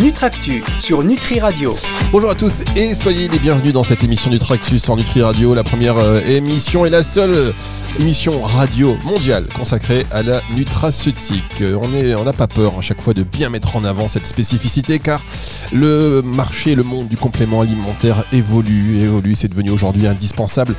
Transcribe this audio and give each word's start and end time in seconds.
Nutractu 0.00 0.64
sur 0.78 1.04
Nutri 1.04 1.40
Radio. 1.40 1.76
Bonjour 2.10 2.30
à 2.30 2.34
tous 2.34 2.62
et 2.74 2.94
soyez 2.94 3.28
les 3.28 3.38
bienvenus 3.38 3.74
dans 3.74 3.82
cette 3.82 4.02
émission 4.02 4.30
Nutractus 4.30 4.82
sur 4.82 4.96
Nutri 4.96 5.20
Radio, 5.20 5.52
la 5.52 5.62
première 5.62 5.98
euh, 5.98 6.22
émission 6.22 6.86
et 6.86 6.90
la 6.90 7.02
seule 7.02 7.34
euh, 7.34 7.52
émission 7.98 8.40
radio 8.40 8.96
mondiale 9.04 9.46
consacrée 9.54 10.06
à 10.10 10.22
la 10.22 10.40
nutraceutique. 10.54 11.60
Euh, 11.60 11.78
est, 11.94 12.14
on 12.14 12.24
n'a 12.24 12.32
pas 12.32 12.46
peur 12.46 12.78
à 12.78 12.80
chaque 12.80 13.02
fois 13.02 13.12
de 13.12 13.24
bien 13.24 13.50
mettre 13.50 13.76
en 13.76 13.84
avant 13.84 14.08
cette 14.08 14.26
spécificité 14.26 15.00
car 15.00 15.22
le 15.70 16.22
marché, 16.22 16.74
le 16.74 16.82
monde 16.82 17.08
du 17.08 17.18
complément 17.18 17.60
alimentaire 17.60 18.24
évolue, 18.32 19.02
évolue, 19.02 19.34
c'est 19.34 19.48
devenu 19.48 19.68
aujourd'hui 19.68 20.06
indispensable 20.06 20.76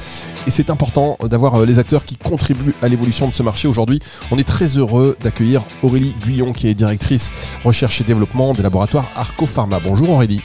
et 0.47 0.51
c'est 0.51 0.71
important 0.71 1.19
d'avoir 1.21 1.63
les 1.63 1.77
acteurs 1.77 2.05
qui 2.05 2.17
contribuent 2.17 2.73
à 2.81 2.87
l'évolution 2.87 3.27
de 3.27 3.35
ce 3.35 3.43
marché. 3.43 3.67
Aujourd'hui, 3.67 3.99
on 4.31 4.39
est 4.39 4.47
très 4.47 4.77
heureux 4.77 5.15
d'accueillir 5.21 5.63
Aurélie 5.83 6.15
Guyon 6.25 6.53
qui 6.53 6.67
est 6.67 6.73
directrice 6.73 7.29
recherche 7.63 8.01
et 8.01 8.03
développement 8.03 8.55
des 8.55 8.63
laboratoires 8.63 9.10
Arco 9.15 9.45
Pharma. 9.45 9.79
Bonjour 9.79 10.09
Aurélie. 10.11 10.41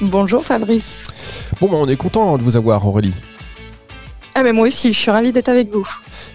Bonjour 0.00 0.44
Fabrice. 0.44 1.04
Bon, 1.60 1.68
bah, 1.68 1.76
on 1.80 1.88
est 1.88 1.96
content 1.96 2.36
de 2.36 2.42
vous 2.42 2.56
avoir 2.56 2.86
Aurélie. 2.86 3.14
Ah 4.38 4.42
mais 4.42 4.52
moi 4.52 4.66
aussi, 4.66 4.92
je 4.92 4.98
suis 4.98 5.10
ravie 5.10 5.32
d'être 5.32 5.48
avec 5.48 5.72
vous. 5.72 5.88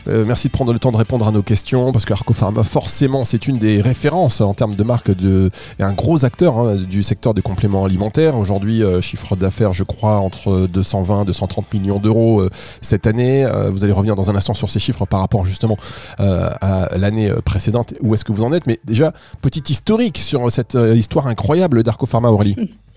Euh, 0.08 0.26
merci 0.26 0.48
de 0.48 0.52
prendre 0.52 0.74
le 0.74 0.80
temps 0.80 0.92
de 0.92 0.98
répondre 0.98 1.28
à 1.28 1.32
nos 1.32 1.44
questions 1.44 1.92
parce 1.92 2.04
que 2.04 2.14
Arco 2.14 2.34
Pharma, 2.34 2.64
forcément, 2.64 3.26
c'est 3.26 3.48
une 3.48 3.60
des 3.60 3.80
références 3.80 4.42
en 4.42 4.56
termes 4.56 4.74
de 4.74 4.82
marque 4.82 5.12
de, 5.12 5.52
et 5.78 5.84
un 5.84 5.94
gros 5.94 6.26
acteur 6.26 6.58
hein, 6.58 6.78
du 6.78 7.04
secteur 7.04 7.36
des 7.36 7.44
compléments 7.44 7.86
alimentaires. 7.86 8.40
Aujourd'hui, 8.40 8.82
euh, 8.82 9.02
chiffre 9.02 9.36
d'affaires, 9.36 9.74
je 9.74 9.84
crois, 9.84 10.18
entre 10.18 10.66
220 10.66 11.22
et 11.22 11.26
230 11.26 11.72
millions 11.76 12.00
d'euros 12.00 12.42
euh, 12.42 12.50
cette 12.82 13.06
année. 13.06 13.48
vous 13.70 13.84
allez 13.84 13.94
revenir 13.94 14.16
dans 14.16 14.32
un 14.32 14.36
instant 14.36 14.56
sur 14.56 14.72
ces 14.72 14.80
chiffres 14.80 15.06
par 15.06 15.20
rapport 15.20 15.46
justement 15.46 15.78
à 16.18 16.90
l'année 16.98 17.32
précédente. 17.46 17.94
Où 18.02 18.16
est-ce 18.16 18.26
que 18.26 18.32
vous 18.32 18.44
en 18.44 18.52
êtes? 18.52 18.66
Mais 18.66 18.80
déjà, 18.84 19.14
petit 19.44 19.72
historique 19.72 20.18
sur 20.18 20.52
cette 20.52 20.76
histoire 20.96 21.28
incroyable 21.28 21.84
d'Arco 21.84 22.08
Pharma, 22.08 22.30
Aurélie. 22.30 22.56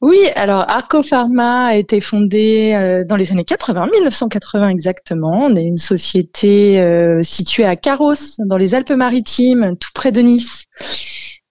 Oui, 0.00 0.18
alors 0.36 0.64
Arco 0.68 1.02
Pharma 1.02 1.66
a 1.66 1.74
été 1.74 2.00
fondé 2.00 2.72
euh, 2.74 3.04
dans 3.04 3.16
les 3.16 3.32
années 3.32 3.44
80, 3.44 3.88
1980 3.92 4.68
exactement. 4.68 5.46
On 5.46 5.56
est 5.56 5.62
une 5.62 5.76
société 5.76 6.80
euh, 6.80 7.22
située 7.22 7.64
à 7.64 7.76
Carros, 7.76 8.14
dans 8.38 8.56
les 8.56 8.74
Alpes-Maritimes, 8.74 9.76
tout 9.78 9.90
près 9.94 10.12
de 10.12 10.20
Nice. 10.20 10.64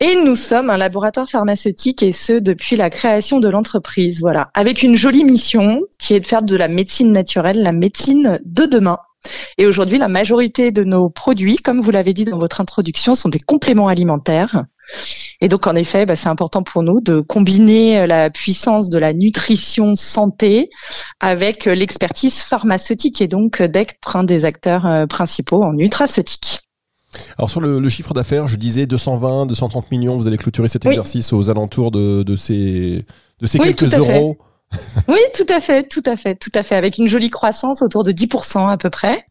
Et 0.02 0.16
nous 0.16 0.36
sommes 0.36 0.70
un 0.70 0.78
laboratoire 0.78 1.30
pharmaceutique 1.30 2.04
et 2.04 2.14
ce 2.14 2.34
depuis 2.34 2.78
la 2.78 2.90
création 2.90 3.42
de 3.42 3.50
l'entreprise, 3.50 4.22
voilà, 4.22 4.50
avec 4.54 4.82
une 4.82 4.96
jolie 4.96 5.26
mission 5.26 5.82
qui 6.00 6.14
est 6.14 6.22
de 6.22 6.28
faire 6.28 6.42
de 6.42 6.56
la 6.56 6.70
médecine 6.70 7.12
naturelle 7.12 7.62
la 7.62 7.74
médecine 7.74 8.40
de 8.46 8.66
demain. 8.66 8.98
Et 9.58 9.66
aujourd'hui, 9.66 9.98
la 9.98 10.08
majorité 10.08 10.72
de 10.72 10.86
nos 10.86 11.10
produits, 11.10 11.58
comme 11.58 11.82
vous 11.82 11.92
l'avez 11.92 12.14
dit 12.14 12.24
dans 12.24 12.40
votre 12.40 12.62
introduction, 12.62 13.14
sont 13.14 13.28
des 13.28 13.40
compléments 13.40 13.90
alimentaires. 13.90 14.64
Et 15.42 15.48
donc, 15.48 15.68
en 15.68 15.76
effet, 15.76 16.06
bah, 16.06 16.16
c'est 16.16 16.30
important 16.30 16.64
pour 16.64 16.84
nous 16.84 17.00
de 17.02 17.22
combiner 17.22 18.00
euh, 18.00 18.08
la 18.08 18.30
puissance 18.30 18.90
de 18.90 19.00
la 19.00 19.14
nutrition 19.14 19.96
santé 19.96 20.70
avec 21.20 21.68
euh, 21.68 21.76
l'expertise 21.76 22.42
pharmaceutique 22.42 23.22
et 23.22 23.28
donc 23.28 23.62
euh, 23.62 23.68
d'être 23.68 24.16
un 24.16 24.24
des 24.24 24.46
acteurs 24.46 25.08
principaux 25.08 25.64
en 25.64 25.74
nutraceutique. 25.74 26.62
Alors 27.38 27.50
sur 27.50 27.60
le, 27.60 27.90
chiffre 27.90 28.14
d'affaires, 28.14 28.48
je 28.48 28.56
disais 28.56 28.86
220, 28.86 29.48
230 29.48 29.92
millions, 29.92 30.18
vous 30.18 30.28
allez 30.28 30.38
clôturer 30.38 30.68
cet 30.68 30.86
exercice 30.86 31.34
aux 31.34 31.50
alentours 31.50 31.92
de, 31.92 32.36
ces, 32.36 33.06
de 33.40 33.48
ces 33.48 33.58
quelques 33.58 33.94
euros. 33.94 34.38
oui, 35.08 35.20
tout 35.34 35.46
à 35.50 35.60
fait, 35.60 35.88
tout 35.88 36.04
à 36.06 36.16
fait, 36.16 36.36
tout 36.36 36.52
à 36.54 36.62
fait, 36.62 36.76
avec 36.76 37.00
une 37.00 37.08
jolie 37.08 37.32
croissance 37.32 37.82
autour 37.82 38.04
de 38.04 38.12
10% 38.12 38.70
à 38.70 38.78
peu 38.78 38.92
près. 38.92 39.26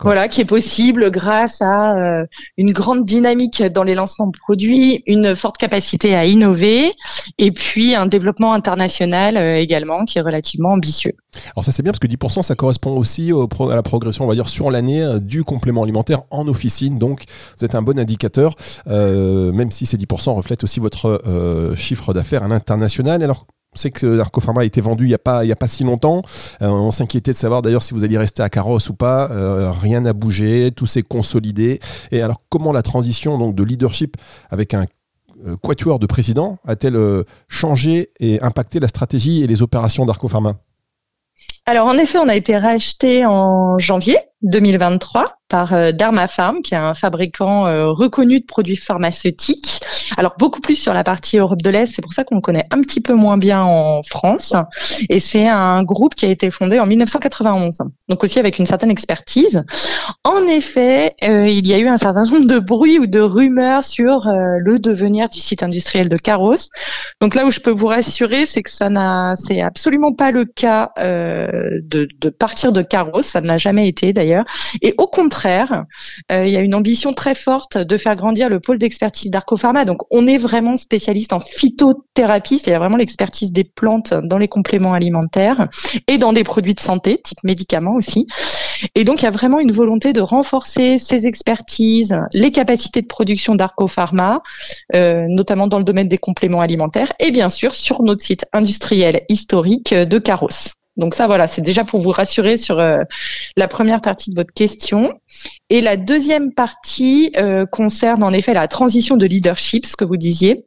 Voilà, 0.00 0.28
qui 0.28 0.40
est 0.40 0.46
possible 0.46 1.10
grâce 1.10 1.60
à 1.60 1.96
euh, 1.96 2.26
une 2.56 2.72
grande 2.72 3.04
dynamique 3.04 3.62
dans 3.62 3.82
les 3.82 3.94
lancements 3.94 4.26
de 4.26 4.38
produits, 4.38 5.02
une 5.06 5.36
forte 5.36 5.58
capacité 5.58 6.14
à 6.14 6.24
innover 6.24 6.92
et 7.38 7.52
puis 7.52 7.94
un 7.94 8.06
développement 8.06 8.54
international 8.54 9.36
euh, 9.36 9.56
également 9.56 10.04
qui 10.04 10.18
est 10.18 10.22
relativement 10.22 10.70
ambitieux. 10.70 11.12
Alors 11.54 11.64
ça 11.64 11.72
c'est 11.72 11.82
bien 11.82 11.92
parce 11.92 11.98
que 11.98 12.06
10% 12.06 12.42
ça 12.42 12.54
correspond 12.54 12.96
aussi 12.96 13.32
au 13.32 13.48
à 13.70 13.74
la 13.74 13.82
progression 13.82 14.24
on 14.24 14.28
va 14.28 14.34
dire 14.34 14.48
sur 14.48 14.70
l'année 14.70 15.02
euh, 15.02 15.18
du 15.18 15.44
complément 15.44 15.82
alimentaire 15.82 16.22
en 16.30 16.48
officine 16.48 16.98
donc 16.98 17.24
vous 17.58 17.64
êtes 17.64 17.74
un 17.74 17.82
bon 17.82 17.98
indicateur 17.98 18.54
même 18.86 19.70
si 19.70 19.86
ces 19.86 19.96
10% 19.96 20.34
reflètent 20.34 20.64
aussi 20.64 20.80
votre 20.80 21.20
chiffre 21.76 22.12
d'affaires 22.12 22.44
à 22.44 22.48
l'international. 22.48 23.22
Alors 23.22 23.46
on 23.74 23.78
sait 23.78 23.90
que 23.90 24.22
Pharma 24.40 24.60
a 24.60 24.64
été 24.64 24.80
vendu 24.80 25.04
il 25.04 25.08
n'y 25.08 25.14
a, 25.14 25.18
pas, 25.18 25.44
il 25.44 25.52
a 25.52 25.56
pas 25.56 25.68
si 25.68 25.82
longtemps. 25.82 26.22
Euh, 26.60 26.68
on 26.68 26.90
s'inquiétait 26.90 27.32
de 27.32 27.36
savoir 27.36 27.62
d'ailleurs 27.62 27.82
si 27.82 27.94
vous 27.94 28.04
alliez 28.04 28.18
rester 28.18 28.42
à 28.42 28.50
Carrosse 28.50 28.90
ou 28.90 28.94
pas. 28.94 29.30
Euh, 29.30 29.70
rien 29.70 30.02
n'a 30.02 30.12
bougé, 30.12 30.72
tout 30.72 30.86
s'est 30.86 31.02
consolidé. 31.02 31.80
Et 32.10 32.20
alors, 32.20 32.42
comment 32.50 32.72
la 32.72 32.82
transition 32.82 33.38
donc, 33.38 33.54
de 33.54 33.62
leadership 33.62 34.16
avec 34.50 34.74
un 34.74 34.84
euh, 35.46 35.56
quatuor 35.56 35.98
de 35.98 36.06
président 36.06 36.58
a-t-elle 36.66 36.98
changé 37.48 38.10
et 38.20 38.40
impacté 38.42 38.78
la 38.78 38.88
stratégie 38.88 39.42
et 39.42 39.46
les 39.46 39.62
opérations 39.62 40.06
Pharma 40.06 40.56
alors 41.64 41.86
en 41.86 41.94
effet, 41.94 42.18
on 42.18 42.28
a 42.28 42.34
été 42.34 42.56
racheté 42.58 43.24
en 43.24 43.78
janvier 43.78 44.18
2023 44.42 45.41
par 45.52 45.74
euh, 45.74 45.92
Dermapharm, 45.92 46.62
qui 46.62 46.72
est 46.72 46.78
un 46.78 46.94
fabricant 46.94 47.66
euh, 47.66 47.90
reconnu 47.90 48.40
de 48.40 48.46
produits 48.46 48.74
pharmaceutiques. 48.74 49.80
Alors 50.16 50.34
beaucoup 50.38 50.62
plus 50.62 50.76
sur 50.76 50.94
la 50.94 51.04
partie 51.04 51.36
Europe 51.36 51.60
de 51.60 51.68
l'Est, 51.68 51.94
c'est 51.94 52.00
pour 52.00 52.14
ça 52.14 52.24
qu'on 52.24 52.36
le 52.36 52.40
connaît 52.40 52.66
un 52.70 52.80
petit 52.80 53.02
peu 53.02 53.12
moins 53.12 53.36
bien 53.36 53.62
en 53.62 54.02
France. 54.02 54.54
Et 55.10 55.20
c'est 55.20 55.46
un 55.46 55.82
groupe 55.82 56.14
qui 56.14 56.24
a 56.24 56.30
été 56.30 56.50
fondé 56.50 56.80
en 56.80 56.86
1991, 56.86 57.82
donc 58.08 58.24
aussi 58.24 58.38
avec 58.38 58.58
une 58.58 58.64
certaine 58.64 58.90
expertise. 58.90 59.62
En 60.24 60.46
effet, 60.46 61.14
euh, 61.22 61.46
il 61.46 61.66
y 61.66 61.74
a 61.74 61.78
eu 61.78 61.86
un 61.86 61.98
certain 61.98 62.24
nombre 62.24 62.46
de 62.46 62.58
bruits 62.58 62.98
ou 62.98 63.06
de 63.06 63.20
rumeurs 63.20 63.84
sur 63.84 64.26
le 64.26 64.78
devenir 64.78 65.28
du 65.28 65.38
site 65.38 65.62
industriel 65.62 66.08
de 66.08 66.16
Carros. 66.16 66.54
Donc 67.20 67.34
là 67.34 67.44
où 67.44 67.50
je 67.50 67.60
peux 67.60 67.70
vous 67.70 67.88
rassurer, 67.88 68.46
c'est 68.46 68.62
que 68.62 68.70
ça 68.70 68.88
n'a, 68.88 69.34
c'est 69.36 69.60
absolument 69.60 70.14
pas 70.14 70.30
le 70.30 70.46
cas 70.46 70.92
de, 70.96 72.08
de 72.20 72.28
partir 72.30 72.72
de 72.72 72.80
Carros, 72.80 73.20
ça 73.20 73.42
n'a 73.42 73.58
jamais 73.58 73.86
été 73.86 74.14
d'ailleurs 74.14 74.44
et 74.80 74.94
au 74.96 75.06
contraire, 75.06 75.41
euh, 75.46 76.46
il 76.46 76.52
y 76.52 76.56
a 76.56 76.60
une 76.60 76.74
ambition 76.74 77.12
très 77.12 77.34
forte 77.34 77.78
de 77.78 77.96
faire 77.96 78.16
grandir 78.16 78.48
le 78.48 78.60
pôle 78.60 78.78
d'expertise 78.78 79.30
d'Arcopharma. 79.30 79.84
Donc, 79.84 80.02
on 80.10 80.26
est 80.26 80.38
vraiment 80.38 80.76
spécialiste 80.76 81.32
en 81.32 81.40
phytothérapie, 81.40 82.58
c'est-à-dire 82.58 82.80
vraiment 82.80 82.96
l'expertise 82.96 83.52
des 83.52 83.64
plantes 83.64 84.14
dans 84.14 84.38
les 84.38 84.48
compléments 84.48 84.94
alimentaires 84.94 85.68
et 86.08 86.18
dans 86.18 86.32
des 86.32 86.44
produits 86.44 86.74
de 86.74 86.80
santé, 86.80 87.18
type 87.22 87.42
médicaments 87.44 87.94
aussi. 87.94 88.26
Et 88.94 89.04
donc, 89.04 89.22
il 89.22 89.24
y 89.24 89.28
a 89.28 89.30
vraiment 89.30 89.60
une 89.60 89.72
volonté 89.72 90.12
de 90.12 90.20
renforcer 90.20 90.98
ces 90.98 91.26
expertises, 91.26 92.16
les 92.32 92.50
capacités 92.50 93.02
de 93.02 93.06
production 93.06 93.54
d'Arcopharma, 93.54 94.42
euh, 94.94 95.26
notamment 95.28 95.66
dans 95.66 95.78
le 95.78 95.84
domaine 95.84 96.08
des 96.08 96.18
compléments 96.18 96.60
alimentaires, 96.60 97.12
et 97.18 97.30
bien 97.30 97.48
sûr 97.48 97.74
sur 97.74 98.02
notre 98.02 98.22
site 98.22 98.44
industriel 98.52 99.22
historique 99.28 99.94
de 99.94 100.18
Carros. 100.18 100.81
Donc 100.96 101.14
ça, 101.14 101.26
voilà, 101.26 101.46
c'est 101.46 101.62
déjà 101.62 101.84
pour 101.84 102.00
vous 102.00 102.10
rassurer 102.10 102.56
sur 102.56 102.78
euh, 102.78 103.02
la 103.56 103.68
première 103.68 104.00
partie 104.00 104.30
de 104.30 104.34
votre 104.34 104.52
question. 104.52 105.14
Et 105.70 105.80
la 105.80 105.96
deuxième 105.96 106.52
partie 106.52 107.32
euh, 107.36 107.64
concerne 107.64 108.22
en 108.22 108.32
effet 108.32 108.52
la 108.52 108.68
transition 108.68 109.16
de 109.16 109.24
leadership, 109.24 109.86
ce 109.86 109.96
que 109.96 110.04
vous 110.04 110.18
disiez. 110.18 110.66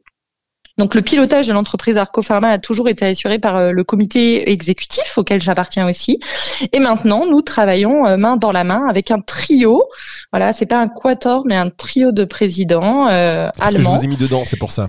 Donc 0.78 0.94
le 0.94 1.00
pilotage 1.00 1.46
de 1.46 1.54
l'entreprise 1.54 1.96
Arcopharma 1.96 2.50
a 2.50 2.58
toujours 2.58 2.88
été 2.88 3.06
assuré 3.06 3.38
par 3.38 3.56
euh, 3.56 3.70
le 3.70 3.82
comité 3.82 4.50
exécutif 4.50 5.16
auquel 5.16 5.40
j'appartiens 5.40 5.88
aussi. 5.88 6.18
Et 6.72 6.80
maintenant, 6.80 7.24
nous 7.24 7.40
travaillons 7.40 8.18
main 8.18 8.36
dans 8.36 8.52
la 8.52 8.64
main 8.64 8.84
avec 8.88 9.10
un 9.10 9.20
trio. 9.20 9.84
Voilà, 10.32 10.52
c'est 10.52 10.66
pas 10.66 10.78
un 10.78 10.88
quator, 10.88 11.42
mais 11.46 11.56
un 11.56 11.70
trio 11.70 12.10
de 12.10 12.24
présidents 12.24 13.06
allemands. 13.06 13.52
Parce 13.58 13.72
que 13.72 13.80
je 13.80 13.88
vous 13.88 14.04
ai 14.04 14.08
mis 14.08 14.16
dedans, 14.16 14.42
c'est 14.44 14.58
pour 14.58 14.72
ça. 14.72 14.88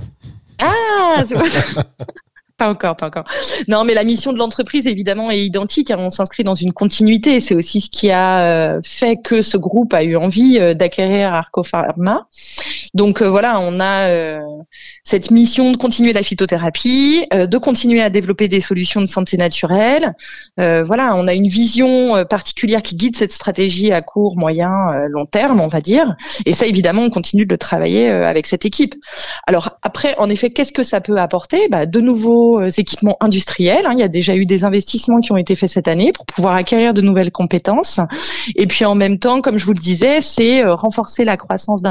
Ah, 0.62 1.24
c'est 1.26 1.36
pour 1.36 1.46
ça. 1.46 1.62
Pas 2.68 2.70
encore, 2.70 2.96
pas 2.96 3.06
encore. 3.06 3.26
Non, 3.68 3.84
mais 3.84 3.94
la 3.94 4.04
mission 4.04 4.34
de 4.34 4.40
l'entreprise, 4.40 4.88
évidemment, 4.88 5.30
est 5.30 5.44
identique. 5.44 5.92
Hein. 5.92 5.98
On 6.00 6.10
s'inscrit 6.10 6.44
dans 6.44 6.56
une 6.56 6.74
continuité. 6.74 7.40
C'est 7.40 7.54
aussi 7.54 7.82
ce 7.82 7.90
qui 7.92 8.10
a 8.10 8.40
euh, 8.40 8.80
fait 8.84 9.18
que 9.18 9.44
ce 9.44 9.58
groupe 9.58 9.94
a 9.94 10.04
eu 10.04 10.16
envie 10.16 10.58
euh, 10.60 10.74
d'acquérir 10.74 11.34
Arco 11.34 11.62
Pharma. 11.62 12.28
Donc 12.94 13.22
euh, 13.22 13.30
voilà, 13.30 13.60
on 13.60 13.80
a 13.80 14.10
cette 15.04 15.32
mission 15.32 15.72
de 15.72 15.78
continuer 15.78 16.14
la 16.14 16.24
phytothérapie, 16.24 17.26
de 17.32 17.58
continuer 17.58 18.02
à 18.02 18.10
développer 18.10 18.48
des 18.48 18.62
solutions 18.62 19.02
de 19.02 19.06
santé 19.06 19.38
naturelle. 19.38 20.14
voilà, 20.58 21.16
on 21.16 21.28
a 21.28 21.34
une 21.34 21.48
vision 21.48 22.26
particulière 22.26 22.82
qui 22.82 22.96
guide 22.96 23.16
cette 23.16 23.32
stratégie 23.32 23.92
à 23.92 24.02
court, 24.02 24.38
moyen, 24.38 24.70
long 25.10 25.26
terme, 25.26 25.62
on 25.62 25.68
va 25.68 25.82
dire. 25.82 26.16
Et 26.46 26.54
ça, 26.54 26.66
évidemment, 26.66 27.04
on 27.04 27.10
continue 27.10 27.46
de 27.46 27.54
le 27.54 27.58
travailler 27.58 28.10
avec 28.10 28.46
cette 28.46 28.66
équipe. 28.66 28.96
Alors 29.48 29.78
après, 29.82 30.16
en 30.18 30.30
effet, 30.30 30.50
qu'est-ce 30.50 30.74
que 30.74 30.84
ça 30.84 31.02
peut 31.02 31.18
apporter? 31.18 31.68
Bah, 31.70 31.86
De 31.86 32.00
nouveau 32.00 32.60
euh, 32.60 32.70
équipements 32.78 33.18
industriels. 33.20 33.86
Hein. 33.86 33.94
Il 33.94 34.00
y 34.00 34.04
a 34.04 34.08
déjà 34.08 34.36
eu 34.36 34.46
des 34.46 34.64
investissements 34.64 35.20
qui 35.20 35.32
ont 35.32 35.38
été 35.38 35.56
faits 35.56 35.70
cette 35.70 35.88
année 35.88 36.12
pour 36.12 36.26
pouvoir 36.26 36.56
acquérir 36.56 36.94
de 36.94 37.02
nouvelles 37.02 37.32
compétences. 37.32 38.00
Et 38.56 38.68
puis 38.68 38.86
en 38.86 38.96
même 38.96 39.20
temps, 39.20 39.42
comme 39.42 39.58
je 39.58 39.66
vous 39.66 39.74
le 39.74 39.80
disais, 39.80 40.22
c'est 40.22 40.64
euh, 40.64 40.76
renforcer 40.76 41.26
la 41.26 41.38
croissance 41.38 41.82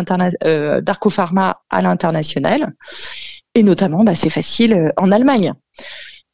euh, 0.45 0.81
d'Arcopharma 0.87 1.61
à 1.69 1.83
l'international. 1.83 2.75
Et 3.55 3.63
notamment, 3.63 4.05
bah, 4.05 4.15
c'est 4.15 4.31
facile 4.31 4.93
en 4.97 5.13
Allemagne. 5.13 5.53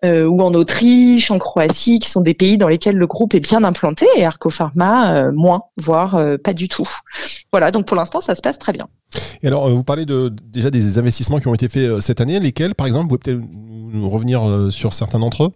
Euh, 0.05 0.27
ou 0.27 0.41
en 0.43 0.53
Autriche, 0.55 1.31
en 1.31 1.39
Croatie, 1.39 2.01
qui 2.01 2.11
sont 2.11 2.23
des 2.23 2.35
pays 2.35 2.59
dans 2.59 2.67
lesquels 2.67 2.97
le 2.97 3.07
groupe 3.07 3.35
est 3.35 3.41
bien 3.41 3.63
implanté, 3.63 4.05
et 4.17 4.25
Arcopharma 4.25 5.15
euh, 5.15 5.33
moins, 5.33 5.63
voire 5.77 6.17
euh, 6.17 6.37
pas 6.39 6.55
du 6.55 6.67
tout. 6.67 6.89
Voilà, 7.53 7.71
donc 7.71 7.87
pour 7.87 7.97
l'instant, 7.97 8.21
ça 8.21 8.35
se 8.35 8.41
passe 8.41 8.59
très 8.59 8.73
bien. 8.73 8.89
Et 9.45 9.47
alors, 9.47 9.71
vous 9.71 9.85
parlez 9.85 10.05
de, 10.05 10.29
déjà 10.29 10.71
des 10.71 10.99
investissements 10.99 11.39
qui 11.39 11.47
ont 11.47 11.55
été 11.55 11.69
faits 11.69 12.01
cette 12.01 12.21
année, 12.21 12.41
lesquels, 12.41 12.75
par 12.75 12.89
exemple, 12.89 13.09
vous 13.11 13.17
pouvez 13.17 13.37
peut-être 13.37 13.49
nous 13.53 14.11
revenir 14.11 14.73
sur 14.73 14.93
certains 14.93 15.21
d'entre 15.21 15.45
eux? 15.45 15.53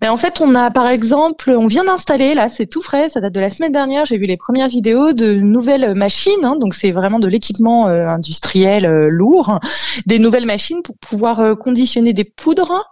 Mais 0.00 0.08
en 0.08 0.16
fait, 0.16 0.40
on 0.40 0.54
a 0.54 0.70
par 0.70 0.86
exemple, 0.86 1.50
on 1.50 1.66
vient 1.66 1.84
d'installer, 1.84 2.34
là, 2.34 2.48
c'est 2.48 2.66
tout 2.66 2.82
frais, 2.82 3.08
ça 3.08 3.20
date 3.20 3.34
de 3.34 3.40
la 3.40 3.50
semaine 3.50 3.72
dernière, 3.72 4.04
j'ai 4.04 4.18
vu 4.18 4.26
les 4.26 4.36
premières 4.36 4.68
vidéos 4.68 5.12
de 5.12 5.32
nouvelles 5.32 5.94
machines, 5.94 6.44
hein, 6.44 6.56
donc 6.56 6.74
c'est 6.74 6.92
vraiment 6.92 7.18
de 7.18 7.28
l'équipement 7.28 7.86
industriel 7.86 8.86
lourd, 9.08 9.58
des 10.06 10.18
nouvelles 10.18 10.46
machines 10.46 10.82
pour 10.82 10.96
pouvoir 10.98 11.58
conditionner 11.58 12.12
des 12.12 12.24
poudres 12.24 12.84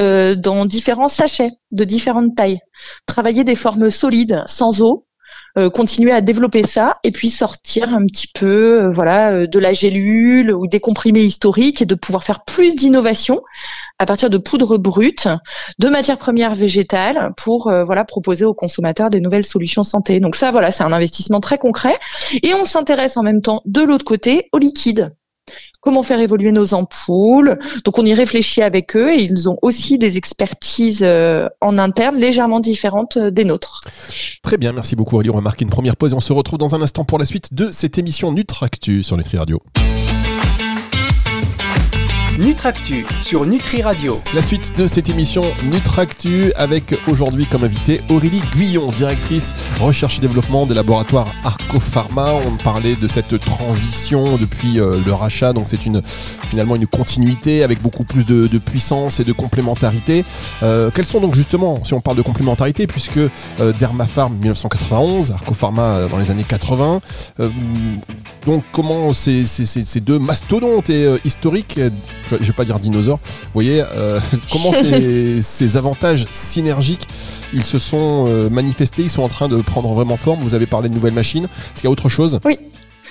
euh, 0.00 0.34
dans 0.34 0.64
différents 0.64 1.08
sachets 1.08 1.52
de 1.72 1.84
différentes 1.84 2.34
tailles. 2.34 2.60
Travailler 3.06 3.44
des 3.44 3.54
formes 3.54 3.90
solides, 3.90 4.42
sans 4.46 4.80
eau, 4.80 5.06
euh, 5.58 5.70
continuer 5.70 6.12
à 6.12 6.20
développer 6.20 6.66
ça 6.66 6.94
et 7.04 7.10
puis 7.10 7.28
sortir 7.28 7.94
un 7.94 8.06
petit 8.06 8.28
peu 8.28 8.84
euh, 8.84 8.90
voilà 8.90 9.46
de 9.46 9.58
la 9.58 9.72
gélule 9.72 10.52
ou 10.52 10.66
des 10.66 10.80
comprimés 10.80 11.22
historiques 11.22 11.82
et 11.82 11.86
de 11.86 11.94
pouvoir 11.94 12.24
faire 12.24 12.44
plus 12.44 12.74
d'innovation 12.74 13.40
à 13.98 14.06
partir 14.06 14.30
de 14.30 14.38
poudre 14.38 14.78
brute, 14.78 15.28
de 15.78 15.88
matières 15.88 16.18
premières 16.18 16.54
végétales 16.54 17.32
pour 17.36 17.72
voilà 17.86 18.04
proposer 18.04 18.44
aux 18.44 18.54
consommateurs 18.54 19.10
des 19.10 19.20
nouvelles 19.20 19.44
solutions 19.44 19.84
santé. 19.84 20.18
Donc 20.18 20.34
ça 20.34 20.50
voilà, 20.50 20.70
c'est 20.70 20.82
un 20.82 20.92
investissement 20.92 21.40
très 21.40 21.58
concret 21.58 21.98
et 22.42 22.52
on 22.54 22.64
s'intéresse 22.64 23.16
en 23.16 23.22
même 23.22 23.42
temps 23.42 23.62
de 23.64 23.82
l'autre 23.82 24.04
côté 24.04 24.48
au 24.52 24.58
liquide 24.58 25.14
comment 25.80 26.02
faire 26.02 26.20
évoluer 26.20 26.52
nos 26.52 26.74
ampoules. 26.74 27.58
Donc 27.84 27.98
on 27.98 28.06
y 28.06 28.14
réfléchit 28.14 28.62
avec 28.62 28.96
eux 28.96 29.12
et 29.12 29.22
ils 29.22 29.48
ont 29.48 29.58
aussi 29.62 29.98
des 29.98 30.16
expertises 30.16 31.02
euh, 31.02 31.48
en 31.60 31.78
interne 31.78 32.16
légèrement 32.16 32.60
différentes 32.60 33.16
euh, 33.16 33.30
des 33.30 33.44
nôtres. 33.44 33.82
Très 34.42 34.56
bien, 34.56 34.72
merci 34.72 34.96
beaucoup 34.96 35.16
Aurélie. 35.16 35.30
On 35.30 35.34
va 35.34 35.40
marquer 35.40 35.64
une 35.64 35.70
première 35.70 35.96
pause 35.96 36.12
et 36.12 36.16
on 36.16 36.20
se 36.20 36.32
retrouve 36.32 36.58
dans 36.58 36.74
un 36.74 36.82
instant 36.82 37.04
pour 37.04 37.18
la 37.18 37.26
suite 37.26 37.52
de 37.52 37.70
cette 37.70 37.98
émission 37.98 38.32
Nutractu 38.32 39.02
sur 39.02 39.16
Nutri 39.16 39.38
Radio. 39.38 39.60
Nutractu 42.38 43.04
sur 43.20 43.44
Nutri 43.44 43.82
Radio. 43.82 44.22
La 44.34 44.40
suite 44.40 44.78
de 44.78 44.86
cette 44.86 45.10
émission 45.10 45.42
Nutractu 45.64 46.50
avec 46.56 46.94
aujourd'hui 47.06 47.44
comme 47.44 47.62
invité 47.62 48.00
Aurélie 48.08 48.42
Guyon, 48.56 48.90
directrice 48.90 49.54
recherche 49.80 50.16
et 50.16 50.20
développement 50.20 50.64
des 50.64 50.72
laboratoires 50.72 51.28
Arcopharma. 51.44 52.32
On 52.46 52.56
parlait 52.56 52.96
de 52.96 53.06
cette 53.06 53.38
transition 53.38 54.38
depuis 54.38 54.80
euh, 54.80 54.98
le 55.04 55.12
rachat, 55.12 55.52
donc 55.52 55.68
c'est 55.68 55.78
finalement 55.82 56.76
une 56.76 56.86
continuité 56.86 57.62
avec 57.62 57.82
beaucoup 57.82 58.04
plus 58.04 58.24
de, 58.24 58.58
puissance 58.58 59.20
et 59.20 59.24
de 59.24 59.32
complémentarité. 59.32 60.24
Euh, 60.62 60.90
quels 60.90 61.04
sont 61.04 61.20
donc 61.20 61.34
justement, 61.34 61.84
si 61.84 61.92
on 61.92 62.00
parle 62.00 62.16
de 62.16 62.22
complémentarité, 62.22 62.86
puisque 62.86 63.18
euh, 63.18 63.72
Dermapharm 63.78 64.34
1991, 64.34 65.32
Arcopharma 65.32 65.82
euh, 65.82 66.08
dans 66.08 66.18
les 66.18 66.30
années 66.30 66.44
80, 66.46 67.00
donc 68.46 68.64
comment 68.72 69.12
ces, 69.12 69.44
deux 70.00 70.18
mastodontes 70.18 70.90
historiques 71.24 71.78
je, 72.26 72.36
ne 72.36 72.40
vais 72.40 72.52
pas 72.52 72.64
dire 72.64 72.78
dinosaures. 72.78 73.20
Vous 73.22 73.50
voyez 73.54 73.82
euh, 73.82 74.20
comment 74.52 74.72
ces, 75.42 75.76
avantages 75.76 76.26
synergiques 76.32 77.06
ils 77.54 77.64
se 77.64 77.78
sont 77.78 78.26
euh, 78.28 78.48
manifestés, 78.48 79.02
ils 79.02 79.10
sont 79.10 79.22
en 79.22 79.28
train 79.28 79.48
de 79.48 79.60
prendre 79.60 79.92
vraiment 79.92 80.16
forme. 80.16 80.40
Vous 80.40 80.54
avez 80.54 80.66
parlé 80.66 80.88
de 80.88 80.94
nouvelles 80.94 81.12
machines. 81.12 81.44
Est-ce 81.44 81.74
qu'il 81.74 81.84
y 81.84 81.86
a 81.86 81.90
autre 81.90 82.08
chose? 82.08 82.40
Oui. 82.44 82.58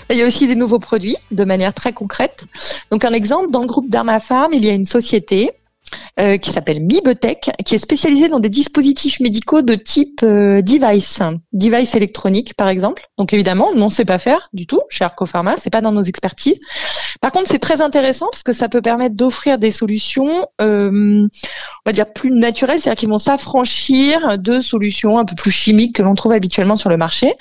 Il 0.10 0.18
y 0.18 0.24
a 0.24 0.26
aussi 0.26 0.48
des 0.48 0.56
nouveaux 0.56 0.80
produits 0.80 1.16
de 1.30 1.44
manière 1.46 1.74
très 1.74 1.94
concrète. 1.94 2.46
Donc 2.90 3.06
un 3.06 3.14
exemple, 3.14 3.52
dans 3.52 3.62
le 3.62 3.68
groupe 3.68 3.90
Dermafarm, 3.90 4.52
il 4.54 4.66
y 4.66 4.70
a 4.70 4.74
une 4.74 4.86
société 4.86 5.52
euh, 6.20 6.38
qui 6.38 6.52
s'appelle 6.52 6.82
Mibetech, 6.82 7.50
qui 7.66 7.76
est 7.76 7.80
spécialisée 7.80 8.28
dans 8.28 8.42
des 8.42 8.50
dispositifs 8.50 9.22
médicaux 9.22 9.62
de 9.62 9.76
type 9.76 10.22
euh, 10.24 10.62
device, 10.62 11.22
device 11.54 11.96
électronique 11.96 12.54
par 12.56 12.68
exemple. 12.68 13.08
Donc 13.18 13.34
évidemment, 13.34 13.70
on 13.74 13.86
ne 13.86 13.90
sait 13.90 14.04
pas 14.04 14.20
faire 14.20 14.50
du 14.52 14.68
tout 14.68 14.82
chez 14.90 15.06
Arcopharma, 15.06 15.56
c'est 15.58 15.70
pas 15.70 15.80
dans 15.80 15.94
nos 15.94 16.02
expertises. 16.02 16.60
Par 17.22 17.32
contre, 17.32 17.48
c'est 17.48 17.60
très 17.60 17.82
intéressant 17.82 18.28
parce 18.30 18.44
que 18.44 18.52
ça 18.52 18.68
peut 18.68 18.82
permettre 18.82 19.16
d'offrir 19.16 19.58
des 19.58 19.72
solutions, 19.72 20.46
euh, 20.60 21.28
on 21.28 21.30
va 21.86 21.94
dire 21.94 22.12
plus 22.12 22.32
naturelles, 22.32 22.80
c'est-à-dire 22.80 23.00
qu'ils 23.00 23.10
vont 23.10 23.18
s'affranchir 23.18 24.38
de 24.38 24.60
solutions 24.60 25.18
un 25.18 25.24
peu 25.26 25.36
plus 25.36 25.52
chimiques 25.52 25.96
que 25.96 26.02
l'on 26.02 26.16
trouve 26.16 26.34
habituellement 26.34 26.76
sur 26.76 26.90
le 26.90 26.98
marché. 26.98 27.36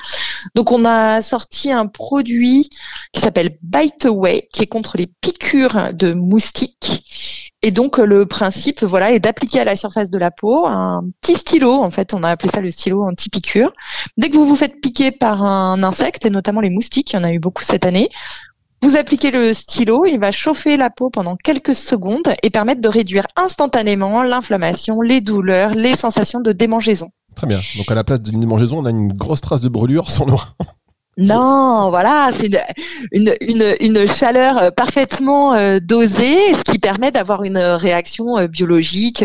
Donc 0.55 0.71
on 0.71 0.85
a 0.85 1.21
sorti 1.23 1.73
un 1.73 1.87
produit 1.87 2.71
qui 3.13 3.21
s'appelle 3.21 3.59
Bite 3.63 4.05
Away, 4.05 4.49
qui 4.53 4.63
est 4.63 4.67
contre 4.67 4.97
les 4.97 5.07
piqûres 5.07 5.93
de 5.93 6.13
moustiques 6.13 7.50
et 7.63 7.71
donc 7.71 7.99
le 7.99 8.27
principe, 8.27 8.83
voilà, 8.83 9.13
est 9.13 9.21
d'appliquer 9.21 9.61
à 9.61 9.65
la 9.65 9.77
surface 9.77 10.11
de 10.11 10.19
la 10.19 10.31
peau 10.31 10.67
un 10.67 11.05
petit 11.21 11.37
stylo. 11.37 11.73
En 11.73 11.91
fait, 11.91 12.15
on 12.15 12.23
a 12.23 12.31
appelé 12.31 12.51
ça 12.51 12.61
le 12.61 12.71
stylo 12.71 13.05
anti-piqûre. 13.05 13.73
Dès 14.17 14.31
que 14.31 14.37
vous 14.37 14.47
vous 14.47 14.57
faites 14.57 14.81
piquer 14.81 15.11
par 15.11 15.45
un 15.45 15.83
insecte, 15.83 16.25
et 16.25 16.31
notamment 16.31 16.61
les 16.61 16.71
moustiques, 16.71 17.13
il 17.13 17.17
y 17.17 17.19
en 17.19 17.25
a 17.25 17.33
eu 17.33 17.39
beaucoup 17.39 17.63
cette 17.63 17.85
année, 17.85 18.09
vous 18.83 18.97
appliquez 18.97 19.31
le 19.31 19.53
stylo, 19.53 20.07
il 20.07 20.19
va 20.19 20.31
chauffer 20.31 20.79
la 20.79 20.89
peau 20.89 21.11
pendant 21.11 21.37
quelques 21.37 21.75
secondes 21.75 22.35
et 22.43 22.49
permettre 22.49 22.81
de 22.81 22.89
réduire 22.89 23.27
instantanément 23.37 24.23
l'inflammation, 24.23 25.03
les 25.03 25.21
douleurs, 25.21 25.75
les 25.75 25.95
sensations 25.95 26.41
de 26.41 26.53
démangeaison. 26.53 27.11
Très 27.35 27.47
bien. 27.47 27.59
Donc 27.77 27.91
à 27.91 27.95
la 27.95 28.05
place 28.05 28.23
d'une 28.23 28.41
démangeaison, 28.41 28.79
on 28.79 28.87
a 28.87 28.91
une 28.91 29.13
grosse 29.13 29.43
trace 29.43 29.61
de 29.61 29.69
brûlure 29.69 30.09
noir. 30.27 30.57
Non, 31.21 31.91
voilà, 31.91 32.31
c'est 32.33 32.51
une, 33.13 33.35
une, 33.43 33.75
une, 33.81 34.07
chaleur 34.09 34.57
euh, 34.57 34.71
parfaitement 34.71 35.55
euh, 35.55 35.79
dosée, 35.79 36.55
ce 36.55 36.65
qui 36.65 36.79
permet 36.79 37.13
d'avoir 37.13 37.45
une 37.45 37.59
réaction 37.59 38.39
euh, 38.39 38.47
biologique 38.47 39.23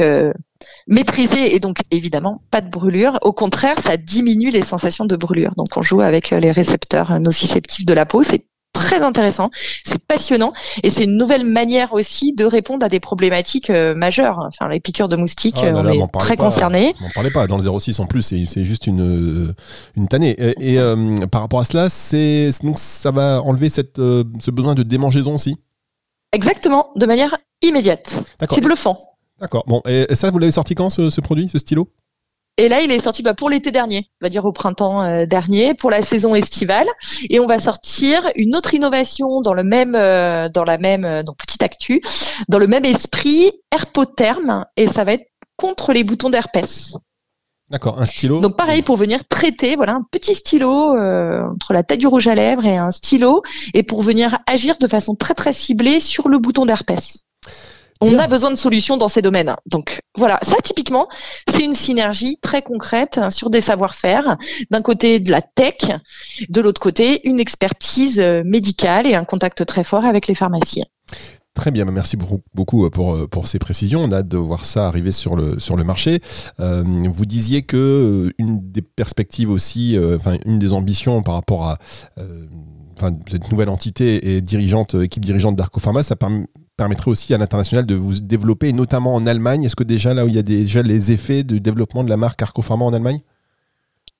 maîtrisée 0.87 1.55
et 1.55 1.59
donc 1.59 1.77
évidemment 1.91 2.41
pas 2.51 2.59
de 2.59 2.69
brûlure. 2.69 3.17
Au 3.21 3.31
contraire, 3.31 3.79
ça 3.79 3.95
diminue 3.95 4.49
les 4.49 4.63
sensations 4.63 5.05
de 5.05 5.15
brûlure. 5.15 5.55
Donc 5.55 5.69
on 5.77 5.81
joue 5.81 6.01
avec 6.01 6.31
les 6.31 6.51
récepteurs 6.51 7.17
nociceptifs 7.19 7.85
de 7.85 7.93
la 7.93 8.05
peau, 8.05 8.23
très 8.75 9.01
intéressant, 9.01 9.49
c'est 9.83 9.99
passionnant 9.99 10.53
et 10.83 10.89
c'est 10.89 11.05
une 11.05 11.17
nouvelle 11.17 11.45
manière 11.45 11.93
aussi 11.93 12.33
de 12.33 12.45
répondre 12.45 12.85
à 12.85 12.89
des 12.89 12.99
problématiques 12.99 13.69
euh, 13.69 13.95
majeures. 13.95 14.39
Enfin, 14.47 14.69
les 14.69 14.79
piqûres 14.79 15.07
de 15.07 15.15
moustiques, 15.15 15.61
oh 15.63 15.73
on 15.73 15.87
est 15.87 16.07
très 16.19 16.35
concernés. 16.35 16.93
On 17.01 17.09
parlait 17.09 17.31
pas 17.31 17.47
dans 17.47 17.57
le 17.57 17.79
06 17.79 17.99
en 17.99 18.05
plus, 18.05 18.21
c'est 18.21 18.65
juste 18.65 18.85
une 18.85 19.01
euh, 19.01 19.55
une 19.95 20.07
tannée. 20.07 20.35
Et, 20.59 20.77
euh, 20.77 21.15
par 21.31 21.41
rapport 21.41 21.61
à 21.61 21.65
cela, 21.65 21.89
c'est 21.89 22.49
donc 22.63 22.77
ça 22.77 23.11
va 23.11 23.41
enlever 23.41 23.69
cette 23.69 23.95
ce 23.95 24.51
besoin 24.51 24.75
de 24.75 24.83
démangeaison 24.83 25.35
aussi? 25.35 25.57
Exactement, 26.33 26.89
de 26.95 27.05
manière 27.05 27.37
immédiate. 27.61 28.19
C'est 28.51 28.61
bluffant. 28.61 28.99
D'accord. 29.39 29.63
Bon, 29.67 29.81
et 29.87 30.13
ça, 30.15 30.31
vous 30.31 30.37
l'avez 30.37 30.51
sorti 30.51 30.75
quand 30.75 30.89
ce 30.89 31.21
produit, 31.21 31.47
ce 31.49 31.57
stylo? 31.57 31.89
Et 32.57 32.69
là, 32.69 32.81
il 32.81 32.91
est 32.91 32.99
sorti 32.99 33.21
bah, 33.21 33.33
pour 33.33 33.49
l'été 33.49 33.71
dernier, 33.71 34.09
on 34.21 34.25
va 34.25 34.29
dire 34.29 34.45
au 34.45 34.53
printemps 34.53 35.03
euh, 35.03 35.25
dernier, 35.25 35.73
pour 35.73 35.91
la 35.91 36.01
saison 36.01 36.35
estivale. 36.35 36.87
Et 37.29 37.39
on 37.39 37.47
va 37.47 37.59
sortir 37.59 38.29
une 38.35 38.55
autre 38.55 38.73
innovation 38.73 39.41
dans 39.41 39.53
le 39.53 39.63
même, 39.63 39.95
euh, 39.95 40.47
dans 40.47 40.63
la 40.63 40.77
même, 40.77 41.03
euh, 41.03 41.23
donc 41.23 41.37
petite 41.37 41.63
actu, 41.63 42.01
dans 42.47 42.59
le 42.59 42.67
même 42.67 42.85
esprit, 42.85 43.51
Herpotherme, 43.71 44.65
et 44.77 44.87
ça 44.87 45.03
va 45.03 45.13
être 45.13 45.25
contre 45.57 45.91
les 45.91 46.05
boutons 46.05 46.29
d'herpès. 46.29 46.95
D'accord, 47.69 47.99
un 47.99 48.05
stylo. 48.05 48.39
Donc 48.39 48.55
pareil 48.55 48.83
pour 48.83 48.95
venir 48.95 49.27
traiter, 49.27 49.75
voilà 49.75 49.93
un 49.93 50.03
petit 50.11 50.35
stylo 50.35 50.69
entre 50.69 51.73
la 51.73 51.81
tête 51.81 51.99
du 51.99 52.05
rouge 52.05 52.27
à 52.27 52.35
lèvres 52.35 52.63
et 52.63 52.77
un 52.77 52.91
stylo, 52.91 53.41
et 53.73 53.81
pour 53.81 54.03
venir 54.03 54.37
agir 54.45 54.77
de 54.77 54.85
façon 54.85 55.15
très 55.15 55.33
très 55.33 55.51
ciblée 55.51 55.99
sur 55.99 56.29
le 56.29 56.37
bouton 56.37 56.67
d'herpès. 56.67 57.25
On 58.01 58.19
a 58.19 58.27
besoin 58.27 58.51
de 58.51 58.55
solutions 58.55 58.97
dans 58.97 59.07
ces 59.07 59.21
domaines. 59.21 59.55
Donc 59.65 60.01
voilà, 60.17 60.39
ça 60.41 60.57
typiquement, 60.61 61.07
c'est 61.49 61.63
une 61.63 61.73
synergie 61.73 62.37
très 62.41 62.61
concrète 62.61 63.19
sur 63.29 63.49
des 63.49 63.61
savoir-faire. 63.61 64.37
D'un 64.69 64.81
côté 64.81 65.19
de 65.19 65.31
la 65.31 65.41
tech, 65.41 65.75
de 66.49 66.61
l'autre 66.61 66.81
côté 66.81 67.27
une 67.27 67.39
expertise 67.39 68.19
euh, 68.19 68.43
médicale 68.45 69.07
et 69.07 69.15
un 69.15 69.23
contact 69.23 69.65
très 69.65 69.83
fort 69.83 70.03
avec 70.03 70.27
les 70.27 70.35
pharmacies. 70.35 70.83
Très 71.53 71.71
bien, 71.71 71.85
merci 71.85 72.17
beaucoup 72.17 72.89
pour, 72.89 73.15
euh, 73.15 73.27
pour 73.27 73.47
ces 73.47 73.59
précisions. 73.59 74.01
On 74.03 74.11
a 74.11 74.17
hâte 74.17 74.27
de 74.27 74.37
voir 74.37 74.65
ça 74.65 74.87
arriver 74.87 75.13
sur 75.13 75.37
le, 75.37 75.57
sur 75.59 75.77
le 75.77 75.85
marché. 75.85 76.19
Euh, 76.59 76.83
vous 76.85 77.25
disiez 77.25 77.61
que 77.61 78.29
une 78.37 78.71
des 78.71 78.81
perspectives 78.81 79.49
aussi, 79.49 79.97
enfin 80.15 80.37
une 80.45 80.59
des 80.59 80.73
ambitions 80.73 81.23
par 81.23 81.35
rapport 81.35 81.65
à 81.65 81.77
cette 83.29 83.51
nouvelle 83.51 83.69
entité 83.69 84.35
et 84.35 84.41
dirigeante, 84.41 84.95
équipe 84.95 85.23
dirigeante 85.23 85.55
d'Arcopharma, 85.55 86.03
ça 86.03 86.17
permet 86.17 86.45
permettrait 86.77 87.11
aussi 87.11 87.33
à 87.33 87.37
l'international 87.37 87.85
de 87.85 87.95
vous 87.95 88.19
développer, 88.19 88.73
notamment 88.73 89.15
en 89.15 89.25
Allemagne. 89.25 89.63
Est-ce 89.63 89.75
que 89.75 89.83
déjà 89.83 90.13
là 90.13 90.25
où 90.25 90.27
il 90.27 90.35
y 90.35 90.39
a 90.39 90.43
déjà 90.43 90.81
les 90.81 91.11
effets 91.11 91.43
de 91.43 91.57
développement 91.57 92.03
de 92.03 92.09
la 92.09 92.17
marque 92.17 92.41
Arcopharma 92.41 92.85
en 92.85 92.93
Allemagne? 92.93 93.21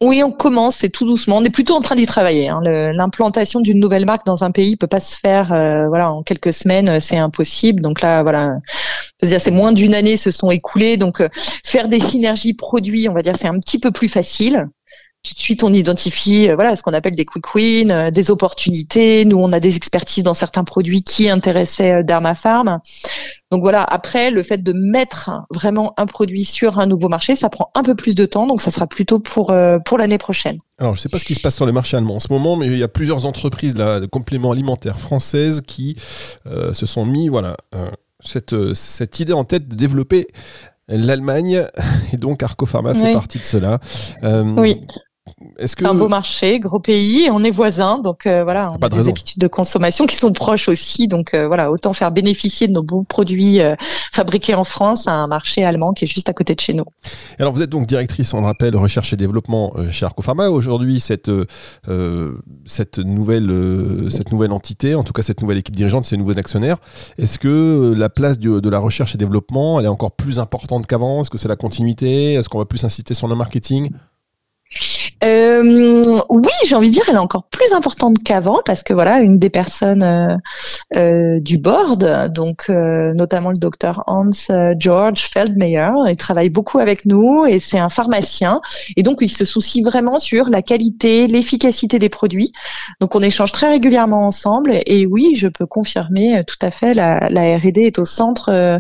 Oui, 0.02 0.22
on 0.24 0.32
commence, 0.32 0.76
c'est 0.78 0.90
tout 0.90 1.06
doucement. 1.06 1.38
On 1.38 1.44
est 1.44 1.50
plutôt 1.50 1.74
en 1.74 1.80
train 1.80 1.96
d'y 1.96 2.06
travailler. 2.06 2.50
Hein. 2.50 2.60
L'implantation 2.62 3.62
d'une 3.62 3.80
nouvelle 3.80 4.06
marque 4.06 4.26
dans 4.26 4.44
un 4.44 4.52
pays 4.52 4.76
peut 4.76 4.88
pas 4.88 5.00
se 5.00 5.18
faire, 5.18 5.54
euh, 5.54 5.88
voilà, 5.88 6.12
en 6.12 6.22
quelques 6.22 6.52
semaines, 6.52 7.00
c'est 7.00 7.18
impossible. 7.18 7.82
Donc 7.82 8.02
là, 8.02 8.22
voilà, 8.22 8.58
c'est 9.22 9.52
moins 9.52 9.72
d'une 9.72 9.96
année 9.96 10.18
se 10.18 10.32
sont 10.32 10.52
écoulées. 10.52 10.98
Donc 10.98 11.22
euh, 11.22 11.30
faire 11.34 11.88
des 11.88 12.02
synergies 12.02 12.54
produits, 12.54 13.08
on 13.08 13.14
va 13.14 13.22
dire, 13.22 13.38
c'est 13.38 13.48
un 13.48 13.58
petit 13.60 13.80
peu 13.80 13.92
plus 13.92 14.10
facile 14.10 14.68
tout 15.26 15.34
de 15.34 15.40
suite 15.40 15.64
on 15.64 15.74
identifie 15.74 16.48
voilà 16.50 16.76
ce 16.76 16.84
qu'on 16.84 16.94
appelle 16.94 17.16
des 17.16 17.26
quick 17.26 17.56
wins, 17.56 18.12
des 18.12 18.32
opportunités. 18.32 19.26
Nous, 19.26 19.38
on 19.38 19.52
a 19.52 19.60
des 19.60 19.76
expertises 19.76 20.24
dans 20.24 20.34
certains 20.34 20.64
produits 20.64 21.02
qui 21.02 21.30
intéressaient 21.30 22.04
Dermafarm. 22.04 22.80
Donc 23.52 23.62
voilà, 23.62 23.84
après, 23.84 24.32
le 24.32 24.44
fait 24.44 24.62
de 24.64 24.74
mettre 24.74 25.32
vraiment 25.52 25.94
un 25.98 26.06
produit 26.06 26.46
sur 26.46 26.80
un 26.80 26.86
nouveau 26.86 27.10
marché, 27.10 27.36
ça 27.36 27.50
prend 27.50 27.72
un 27.76 27.84
peu 27.84 27.96
plus 27.96 28.16
de 28.16 28.26
temps, 28.26 28.48
donc 28.48 28.62
ça 28.62 28.72
sera 28.72 28.88
plutôt 28.88 29.20
pour, 29.20 29.54
pour 29.86 29.98
l'année 29.98 30.18
prochaine. 30.18 30.60
Alors, 30.80 30.96
je 30.96 31.00
ne 31.00 31.02
sais 31.04 31.10
pas 31.10 31.20
ce 31.20 31.26
qui 31.26 31.36
se 31.36 31.42
passe 31.42 31.56
sur 31.56 31.66
le 31.66 31.72
marché 31.72 31.96
allemand 31.98 32.16
en 32.16 32.20
ce 32.20 32.32
moment, 32.32 32.56
mais 32.56 32.68
il 32.68 32.78
y 32.78 32.84
a 32.84 32.88
plusieurs 32.88 33.26
entreprises 33.26 33.76
là, 33.76 34.00
de 34.00 34.06
compléments 34.06 34.52
alimentaires 34.52 35.00
françaises 35.00 35.62
qui 35.66 35.96
se 36.46 36.86
sont 36.86 37.06
mis 37.06 37.30
voilà, 37.30 37.56
cette, 38.20 38.74
cette 38.74 39.20
idée 39.20 39.34
en 39.34 39.44
tête 39.44 39.68
de 39.68 39.76
développer 39.76 40.28
l'Allemagne, 40.88 41.66
et 42.14 42.18
donc 42.18 42.44
Arco 42.44 42.66
Pharma 42.66 42.94
fait 42.94 43.14
partie 43.14 43.40
de 43.40 43.46
cela. 43.46 43.80
Euh, 44.24 44.44
oui. 44.58 44.82
Est-ce 45.58 45.76
que... 45.76 45.86
un 45.86 45.94
beau 45.94 46.08
marché, 46.08 46.60
gros 46.60 46.80
pays, 46.80 47.30
on 47.32 47.44
est 47.44 47.52
voisins, 47.52 48.00
donc 48.00 48.26
euh, 48.26 48.44
voilà, 48.44 48.72
on 48.72 48.86
a, 48.86 48.90
des 48.90 49.10
habitudes 49.10 49.40
de 49.40 49.48
consommation 49.48 50.06
qui 50.06 50.16
sont 50.16 50.32
proches 50.34 50.68
aussi, 50.68 51.08
donc 51.08 51.34
euh, 51.34 51.48
voilà, 51.48 51.72
autant 51.72 51.94
faire 51.94 52.12
bénéficier 52.12 52.68
de 52.68 52.74
nos 52.74 52.84
beaux 52.84 53.04
produits 53.04 53.62
euh, 53.62 53.76
fabriqués 54.12 54.56
en 54.56 54.64
France 54.64 55.08
à 55.08 55.14
un 55.14 55.28
marché 55.28 55.64
allemand 55.64 55.94
qui 55.94 56.06
est 56.06 56.08
juste 56.08 56.30
à 56.30 56.34
côté 56.34 56.56
de 56.56 56.60
chez 56.60 56.74
nous. 56.74 56.86
Alors 57.40 57.54
vous 57.54 57.62
êtes 57.62 57.70
donc 57.70 57.88
directrice, 57.88 58.34
on 58.34 58.42
le 58.42 58.48
rappelle, 58.48 58.76
recherche 58.76 59.14
et 59.14 59.16
développement 59.16 59.74
chez 59.92 60.06
Arcopharma. 60.06 60.50
Aujourd'hui, 60.50 61.00
cette 61.00 61.32
cette 62.66 63.00
nouvelle 63.00 64.10
cette 64.10 64.32
nouvelle 64.32 64.52
entité, 64.52 64.96
en 64.96 65.04
tout 65.04 65.14
cas 65.14 65.22
cette 65.22 65.42
nouvelle 65.42 65.58
équipe 65.58 65.76
dirigeante, 65.76 66.06
ces 66.06 66.18
nouveaux 66.18 66.38
actionnaires, 66.38 66.78
est-ce 67.18 67.40
que 67.40 67.94
la 67.96 68.10
place 68.10 68.40
de, 68.40 68.60
de 68.60 68.70
la 68.70 68.80
recherche 68.80 69.16
et 69.16 69.18
développement, 69.18 69.80
elle 69.80 69.86
est 69.86 69.90
encore 69.90 70.12
plus 70.12 70.40
importante 70.40 70.88
qu'avant? 70.88 71.22
Est-ce 71.22 71.30
que 71.30 71.38
c'est 71.38 71.48
la 71.48 71.56
continuité? 71.56 72.34
Est-ce 72.34 72.50
qu'on 72.50 72.60
va 72.60 72.66
plus 72.66 72.84
insister 72.84 73.14
sur 73.14 73.28
le 73.28 73.36
marketing? 73.36 73.92
Euh, 75.26 76.22
oui, 76.30 76.52
j'ai 76.66 76.76
envie 76.76 76.90
de 76.90 76.94
dire, 76.94 77.04
elle 77.08 77.16
est 77.16 77.20
encore 77.20 77.48
plus 77.50 77.72
importante 77.74 78.18
qu'avant 78.24 78.62
parce 78.64 78.84
que 78.84 78.94
voilà, 78.94 79.22
une 79.22 79.40
des 79.40 79.50
personnes 79.50 80.04
euh, 80.04 80.38
euh 80.96 81.40
du 81.40 81.58
board, 81.58 82.32
donc 82.34 82.70
notamment 82.70 83.50
le 83.50 83.58
docteur 83.58 84.04
Hans 84.08 84.30
George 84.78 85.22
Feldmeyer, 85.22 85.90
il 86.08 86.16
travaille 86.16 86.50
beaucoup 86.50 86.80
avec 86.80 87.06
nous 87.06 87.46
et 87.46 87.60
c'est 87.60 87.80
un 87.80 87.90
pharmacien. 87.90 88.62
Et 88.98 89.04
donc 89.04 89.18
il 89.22 89.30
se 89.30 89.46
soucie 89.46 89.82
vraiment 89.82 90.18
sur 90.18 90.50
la 90.50 90.62
qualité, 90.62 91.28
l'efficacité 91.28 92.00
des 92.00 92.10
produits. 92.10 92.52
Donc 93.02 93.16
on 93.16 93.22
échange 93.22 93.52
très 93.52 93.70
régulièrement 93.70 94.26
ensemble. 94.26 94.80
Et 94.86 95.06
oui, 95.06 95.36
je 95.36 95.48
peux 95.48 95.66
confirmer 95.66 96.44
tout 96.46 96.58
à 96.62 96.72
fait 96.72 96.94
la, 96.94 97.18
R&D 97.58 97.82
est 97.82 98.00
au 98.00 98.06
centre 98.06 98.80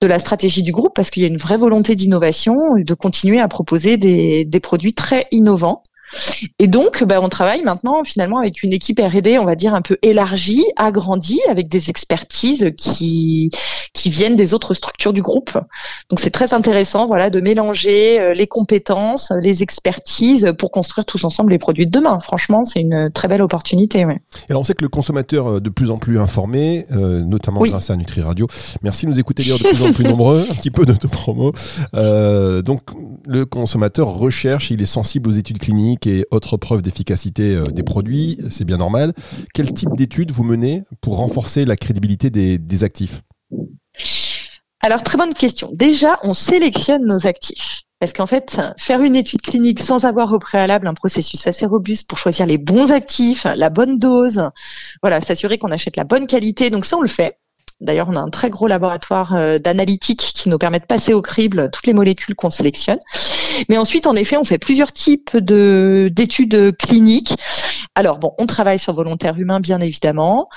de 0.00 0.06
la 0.06 0.18
stratégie 0.18 0.62
du 0.62 0.72
groupe 0.72 0.94
parce 0.94 1.10
qu'il 1.10 1.22
y 1.22 1.26
a 1.26 1.28
une 1.28 1.38
vraie 1.38 1.56
volonté 1.56 1.94
d'innovation 1.94 2.54
de 2.76 2.94
continuer 2.94 3.40
à 3.40 3.48
proposer 3.48 3.96
des 3.96 4.60
produits 4.60 4.94
très 4.94 5.26
innovants 5.30 5.75
et 6.58 6.66
donc, 6.68 7.04
bah, 7.04 7.20
on 7.20 7.28
travaille 7.28 7.62
maintenant 7.62 8.04
finalement 8.04 8.38
avec 8.38 8.62
une 8.62 8.72
équipe 8.72 9.00
R&D, 9.00 9.38
on 9.38 9.44
va 9.44 9.54
dire 9.54 9.74
un 9.74 9.82
peu 9.82 9.98
élargie, 10.02 10.64
agrandie, 10.76 11.40
avec 11.48 11.68
des 11.68 11.90
expertises 11.90 12.70
qui 12.76 13.50
qui 13.92 14.10
viennent 14.10 14.36
des 14.36 14.52
autres 14.52 14.74
structures 14.74 15.14
du 15.14 15.22
groupe. 15.22 15.52
Donc, 16.10 16.20
c'est 16.20 16.30
très 16.30 16.52
intéressant, 16.52 17.06
voilà, 17.06 17.30
de 17.30 17.40
mélanger 17.40 18.20
euh, 18.20 18.34
les 18.34 18.46
compétences, 18.46 19.32
les 19.40 19.62
expertises 19.62 20.52
pour 20.58 20.70
construire 20.70 21.06
tous 21.06 21.24
ensemble 21.24 21.52
les 21.52 21.58
produits 21.58 21.86
de 21.86 21.90
demain. 21.90 22.20
Franchement, 22.20 22.66
c'est 22.66 22.80
une 22.80 23.10
très 23.10 23.26
belle 23.26 23.40
opportunité. 23.40 24.04
Ouais. 24.04 24.18
Et 24.48 24.50
alors, 24.50 24.60
on 24.60 24.64
sait 24.64 24.74
que 24.74 24.82
le 24.82 24.90
consommateur 24.90 25.46
euh, 25.46 25.60
de 25.60 25.70
plus 25.70 25.90
en 25.90 25.96
plus 25.96 26.20
informé, 26.20 26.84
euh, 26.92 27.22
notamment 27.22 27.62
grâce 27.62 27.90
à 27.90 27.96
Nutri 27.96 28.20
Radio. 28.20 28.46
Merci 28.82 29.06
de 29.06 29.10
nous 29.10 29.20
écouter 29.20 29.42
de 29.42 29.68
plus 29.68 29.82
en 29.82 29.92
plus 29.92 30.04
nombreux. 30.08 30.44
Un 30.50 30.54
petit 30.54 30.70
peu 30.70 30.84
de 30.84 30.92
promo. 31.06 31.52
Euh, 31.94 32.62
donc, 32.62 32.80
le 33.26 33.44
consommateur 33.44 34.08
recherche, 34.08 34.70
il 34.70 34.82
est 34.82 34.86
sensible 34.86 35.28
aux 35.30 35.32
études 35.32 35.58
cliniques 35.58 35.95
et 36.04 36.26
autres 36.30 36.56
preuves 36.56 36.82
d'efficacité 36.82 37.54
euh, 37.54 37.68
des 37.68 37.82
produits, 37.82 38.38
c'est 38.50 38.64
bien 38.64 38.76
normal. 38.76 39.12
Quel 39.54 39.72
type 39.72 39.90
d'études 39.96 40.30
vous 40.32 40.44
menez 40.44 40.84
pour 41.00 41.16
renforcer 41.16 41.64
la 41.64 41.76
crédibilité 41.76 42.30
des, 42.30 42.84
actifs? 42.84 43.22
Alors, 44.80 45.02
très 45.02 45.16
bonne 45.16 45.32
question. 45.32 45.70
Déjà, 45.72 46.18
on 46.22 46.32
sélectionne 46.32 47.06
nos 47.06 47.26
actifs. 47.26 47.82
Parce 47.98 48.12
qu'en 48.12 48.26
fait, 48.26 48.60
faire 48.76 49.00
une 49.00 49.16
étude 49.16 49.40
clinique 49.40 49.80
sans 49.80 50.04
avoir 50.04 50.30
au 50.32 50.38
préalable 50.38 50.86
un 50.86 50.92
processus 50.92 51.46
assez 51.46 51.64
robuste 51.64 52.06
pour 52.08 52.18
choisir 52.18 52.44
les 52.44 52.58
bons 52.58 52.92
actifs, 52.92 53.46
la 53.56 53.70
bonne 53.70 53.98
dose, 53.98 54.50
voilà, 55.02 55.22
s'assurer 55.22 55.56
qu'on 55.56 55.70
achète 55.70 55.96
la 55.96 56.04
bonne 56.04 56.26
qualité. 56.26 56.68
Donc 56.68 56.84
ça, 56.84 56.98
on 56.98 57.00
le 57.00 57.08
fait. 57.08 57.38
D'ailleurs, 57.80 58.08
on 58.08 58.16
a 58.16 58.20
un 58.20 58.30
très 58.30 58.48
gros 58.48 58.66
laboratoire 58.66 59.34
euh, 59.34 59.58
d'analytique 59.58 60.32
qui 60.34 60.48
nous 60.48 60.58
permet 60.58 60.80
de 60.80 60.86
passer 60.86 61.12
au 61.12 61.20
crible 61.20 61.70
toutes 61.70 61.86
les 61.86 61.92
molécules 61.92 62.34
qu'on 62.34 62.50
sélectionne. 62.50 62.98
Mais 63.68 63.76
ensuite, 63.76 64.06
en 64.06 64.14
effet, 64.14 64.36
on 64.36 64.44
fait 64.44 64.58
plusieurs 64.58 64.92
types 64.92 65.36
de 65.36 66.10
d'études 66.12 66.76
cliniques. 66.78 67.34
Alors 67.94 68.18
bon, 68.18 68.32
on 68.38 68.46
travaille 68.46 68.78
sur 68.78 68.94
volontaire 68.94 69.38
humain, 69.38 69.60
bien 69.60 69.80
évidemment. 69.80 70.48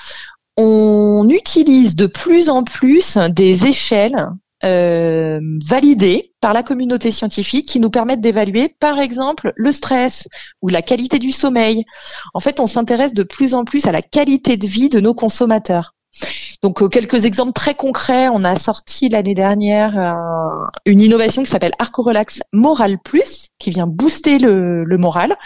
On 0.56 1.28
utilise 1.28 1.94
de 1.94 2.06
plus 2.06 2.48
en 2.48 2.64
plus 2.64 3.16
des 3.16 3.66
échelles 3.66 4.28
euh, 4.62 5.40
validées 5.64 6.34
par 6.40 6.52
la 6.52 6.62
communauté 6.62 7.10
scientifique 7.10 7.66
qui 7.66 7.80
nous 7.80 7.88
permettent 7.88 8.20
d'évaluer, 8.20 8.74
par 8.78 8.98
exemple, 8.98 9.52
le 9.56 9.72
stress 9.72 10.28
ou 10.60 10.68
la 10.68 10.82
qualité 10.82 11.18
du 11.18 11.32
sommeil. 11.32 11.84
En 12.34 12.40
fait, 12.40 12.60
on 12.60 12.66
s'intéresse 12.66 13.14
de 13.14 13.22
plus 13.22 13.54
en 13.54 13.64
plus 13.64 13.86
à 13.86 13.92
la 13.92 14.02
qualité 14.02 14.58
de 14.58 14.66
vie 14.66 14.90
de 14.90 15.00
nos 15.00 15.14
consommateurs. 15.14 15.94
Donc 16.62 16.82
euh, 16.82 16.88
quelques 16.88 17.24
exemples 17.24 17.52
très 17.52 17.74
concrets, 17.74 18.28
on 18.28 18.44
a 18.44 18.54
sorti 18.54 19.08
l'année 19.08 19.34
dernière 19.34 19.98
euh, 19.98 20.66
une 20.84 21.00
innovation 21.00 21.42
qui 21.42 21.48
s'appelle 21.48 21.72
Arco-Relax 21.78 22.40
Moral 22.52 22.98
Plus, 22.98 23.48
qui 23.58 23.70
vient 23.70 23.86
booster 23.86 24.38
le, 24.38 24.84
moral 24.98 25.36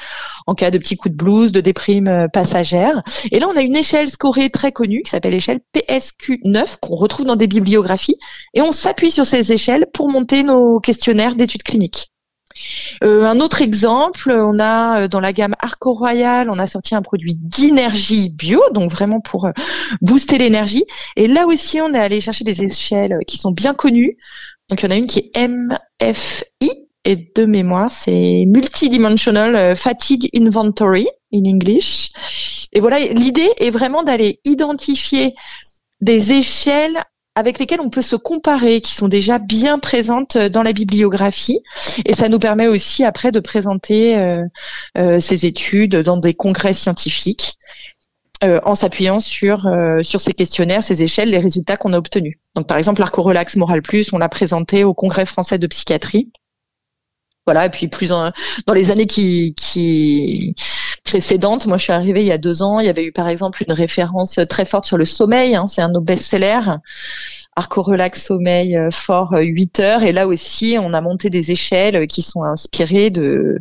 en 0.49 0.55
cas 0.55 0.73
de 0.73 0.79
petits 0.79 0.97
coups 0.97 1.13
de 1.13 1.17
blues, 1.17 1.53
de 1.53 1.61
déprime 1.61 2.09
euh, 2.09 2.27
passagère. 2.27 3.03
Et 3.31 3.39
là, 3.39 3.47
on 3.49 3.57
a 3.57 3.63
une 3.63 3.77
échelle 3.77 4.09
scorée 4.09 4.51
très 4.51 4.73
connue 4.73 5.03
qui 5.03 5.11
s'appelle 5.11 5.33
l'échelle 5.33 5.61
PSQ9 5.77 6.79
qu'on 6.81 6.97
retrouve 6.97 7.27
dans 7.27 7.37
des 7.37 7.47
bibliographies, 7.47 8.19
et 8.53 8.61
on 8.61 8.73
s'appuie 8.73 9.13
sur 9.13 9.25
ces 9.25 9.53
échelles 9.53 9.87
pour 9.93 10.09
monter 10.09 10.43
nos 10.43 10.81
questionnaires 10.81 11.37
d'études 11.37 11.63
cliniques. 11.63 12.11
Euh, 13.03 13.25
un 13.25 13.41
autre 13.41 13.63
exemple, 13.63 14.31
on 14.31 14.59
a 14.59 15.03
euh, 15.03 15.09
dans 15.09 15.21
la 15.21 15.33
gamme 15.33 15.55
Arco 15.59 15.93
Royal, 15.93 16.49
on 16.51 16.59
a 16.59 16.67
sorti 16.67 16.95
un 16.95 17.03
produit 17.03 17.35
d'énergie 17.35 18.31
bio, 18.31 18.63
donc 18.73 18.91
vraiment 18.91 19.21
pour 19.21 19.47
euh, 19.47 19.53
booster 20.01 20.39
l'énergie. 20.39 20.85
Et 21.17 21.27
là 21.27 21.47
aussi, 21.47 21.81
on 21.81 21.93
est 21.93 21.99
allé 21.99 22.21
chercher 22.21 22.45
des 22.45 22.63
échelles 22.63 23.19
qui 23.27 23.39
sont 23.39 23.53
bien 23.53 23.75
connues. 23.75 24.17
Donc 24.69 24.83
il 24.83 24.87
y 24.87 24.89
en 24.89 24.93
a 24.93 24.97
une 24.97 25.07
qui 25.07 25.31
est 25.35 25.49
MFI 25.49 26.71
et 27.07 27.17
de 27.37 27.45
mémoire, 27.45 27.91
c'est 27.91 28.45
Multidimensional 28.47 29.77
Fatigue 29.77 30.31
Inventory 30.35 31.07
in 31.35 31.45
English. 31.45 32.11
Et 32.73 32.81
voilà, 32.81 32.99
l'idée 32.99 33.51
est 33.59 33.69
vraiment 33.69 34.03
d'aller 34.03 34.41
identifier 34.45 35.35
des 36.01 36.33
échelles 36.33 37.05
avec 37.35 37.59
lesquelles 37.59 37.81
on 37.81 37.91
peut 37.91 38.03
se 38.03 38.17
comparer, 38.17 38.81
qui 38.81 38.93
sont 38.93 39.09
déjà 39.09 39.39
bien 39.39 39.79
présentes 39.79 40.39
dans 40.39 40.63
la 40.63 40.73
bibliographie. 40.73 41.61
Et 42.05 42.15
ça 42.15 42.29
nous 42.29 42.39
permet 42.39 42.69
aussi 42.69 43.05
après 43.05 43.33
de 43.33 43.41
présenter 43.41 44.17
euh, 44.17 44.43
euh, 44.99 45.21
ces 45.21 45.47
études 45.47 45.97
dans 45.97 46.17
des 46.17 46.35
congrès 46.35 46.73
scientifiques. 46.73 47.55
Euh, 48.43 48.61
en 48.65 48.75
s'appuyant 48.75 49.21
sur 49.21 49.71
sur 50.03 50.21
ces 50.21 50.35
questionnaires, 50.35 50.83
ces 50.83 51.03
échelles, 51.03 51.31
les 51.31 51.39
résultats 51.39 51.77
qu'on 51.77 51.93
a 51.93 51.99
obtenus. 51.99 52.37
Donc 52.57 52.67
par 52.67 52.77
exemple, 52.77 53.01
l'Arco 53.01 53.23
Relax 53.23 53.57
Moral 53.57 53.81
Plus, 53.81 54.13
on 54.13 54.19
l'a 54.19 54.29
présenté 54.29 54.85
au 54.85 54.93
Congrès 54.93 55.25
français 55.25 55.59
de 55.59 55.67
psychiatrie. 55.67 56.31
Voilà, 57.47 57.67
et 57.67 57.71
puis 57.71 57.89
plus 57.89 58.09
dans 58.09 58.33
les 58.75 58.91
années 58.91 59.07
qui 59.07 59.55
qui 59.55 60.55
précédentes. 61.05 61.67
Moi, 61.67 61.77
je 61.77 61.85
suis 61.85 61.93
arrivée 61.93 62.23
il 62.23 62.27
y 62.27 62.33
a 62.33 62.39
deux 62.39 62.63
ans. 62.63 62.81
Il 62.81 62.87
y 62.87 62.89
avait 62.89 63.05
eu 63.05 63.13
par 63.13 63.29
exemple 63.29 63.63
une 63.67 63.75
référence 63.75 64.41
très 64.49 64.65
forte 64.65 64.87
sur 64.87 64.97
le 64.97 65.05
sommeil. 65.05 65.55
Hein, 65.55 65.67
c'est 65.67 65.83
un 65.83 65.89
de 65.89 65.95
nos 65.95 66.01
best-sellers. 66.01 66.79
Arco 67.57 67.83
Relax 67.83 68.27
Sommeil 68.27 68.77
euh, 68.77 68.91
fort 68.91 69.35
8 69.37 69.81
euh, 69.81 69.83
heures. 69.83 70.03
Et 70.03 70.13
là 70.13 70.27
aussi, 70.27 70.77
on 70.81 70.93
a 70.93 71.01
monté 71.01 71.31
des 71.31 71.51
échelles 71.51 72.07
qui 72.07 72.23
sont 72.23 72.43
inspirées 72.45 73.11
de, 73.11 73.61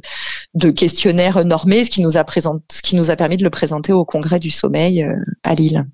de 0.53 0.69
questionnaires 0.71 1.45
normés, 1.45 1.83
ce 1.83 1.89
qui 1.89 2.01
nous 2.01 2.17
a 2.17 2.23
présent, 2.23 2.59
ce 2.71 2.81
qui 2.81 2.95
nous 2.95 3.11
a 3.11 3.15
permis 3.15 3.37
de 3.37 3.43
le 3.43 3.49
présenter 3.49 3.93
au 3.93 4.05
congrès 4.05 4.39
du 4.39 4.49
sommeil 4.49 5.03
euh, 5.03 5.15
à 5.43 5.55
Lille. 5.55 5.85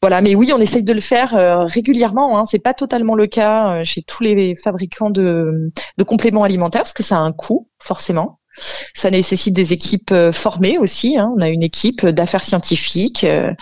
Voilà, 0.00 0.20
mais 0.20 0.34
oui, 0.34 0.52
on 0.52 0.58
essaye 0.58 0.82
de 0.82 0.92
le 0.92 1.00
faire 1.00 1.30
régulièrement. 1.66 2.38
Hein. 2.38 2.44
C'est 2.44 2.58
pas 2.58 2.74
totalement 2.74 3.14
le 3.14 3.26
cas 3.26 3.82
chez 3.82 4.02
tous 4.02 4.22
les 4.22 4.54
fabricants 4.54 5.08
de, 5.08 5.72
de 5.96 6.04
compléments 6.04 6.42
alimentaires 6.42 6.82
parce 6.82 6.92
que 6.92 7.02
ça 7.02 7.16
a 7.16 7.20
un 7.20 7.32
coût, 7.32 7.68
forcément. 7.78 8.38
Ça 8.94 9.10
nécessite 9.10 9.54
des 9.54 9.72
équipes 9.72 10.12
euh, 10.12 10.32
formées 10.32 10.78
aussi. 10.78 11.16
Hein. 11.16 11.32
On 11.36 11.40
a 11.40 11.48
une 11.48 11.62
équipe 11.62 12.06
d'affaires 12.06 12.44
scientifiques 12.44 13.24
euh, 13.24 13.52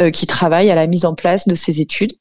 euh, 0.00 0.10
qui 0.10 0.26
travaille 0.26 0.70
à 0.70 0.74
la 0.74 0.86
mise 0.86 1.04
en 1.04 1.14
place 1.14 1.46
de 1.46 1.54
ces 1.54 1.80
études. 1.80 2.12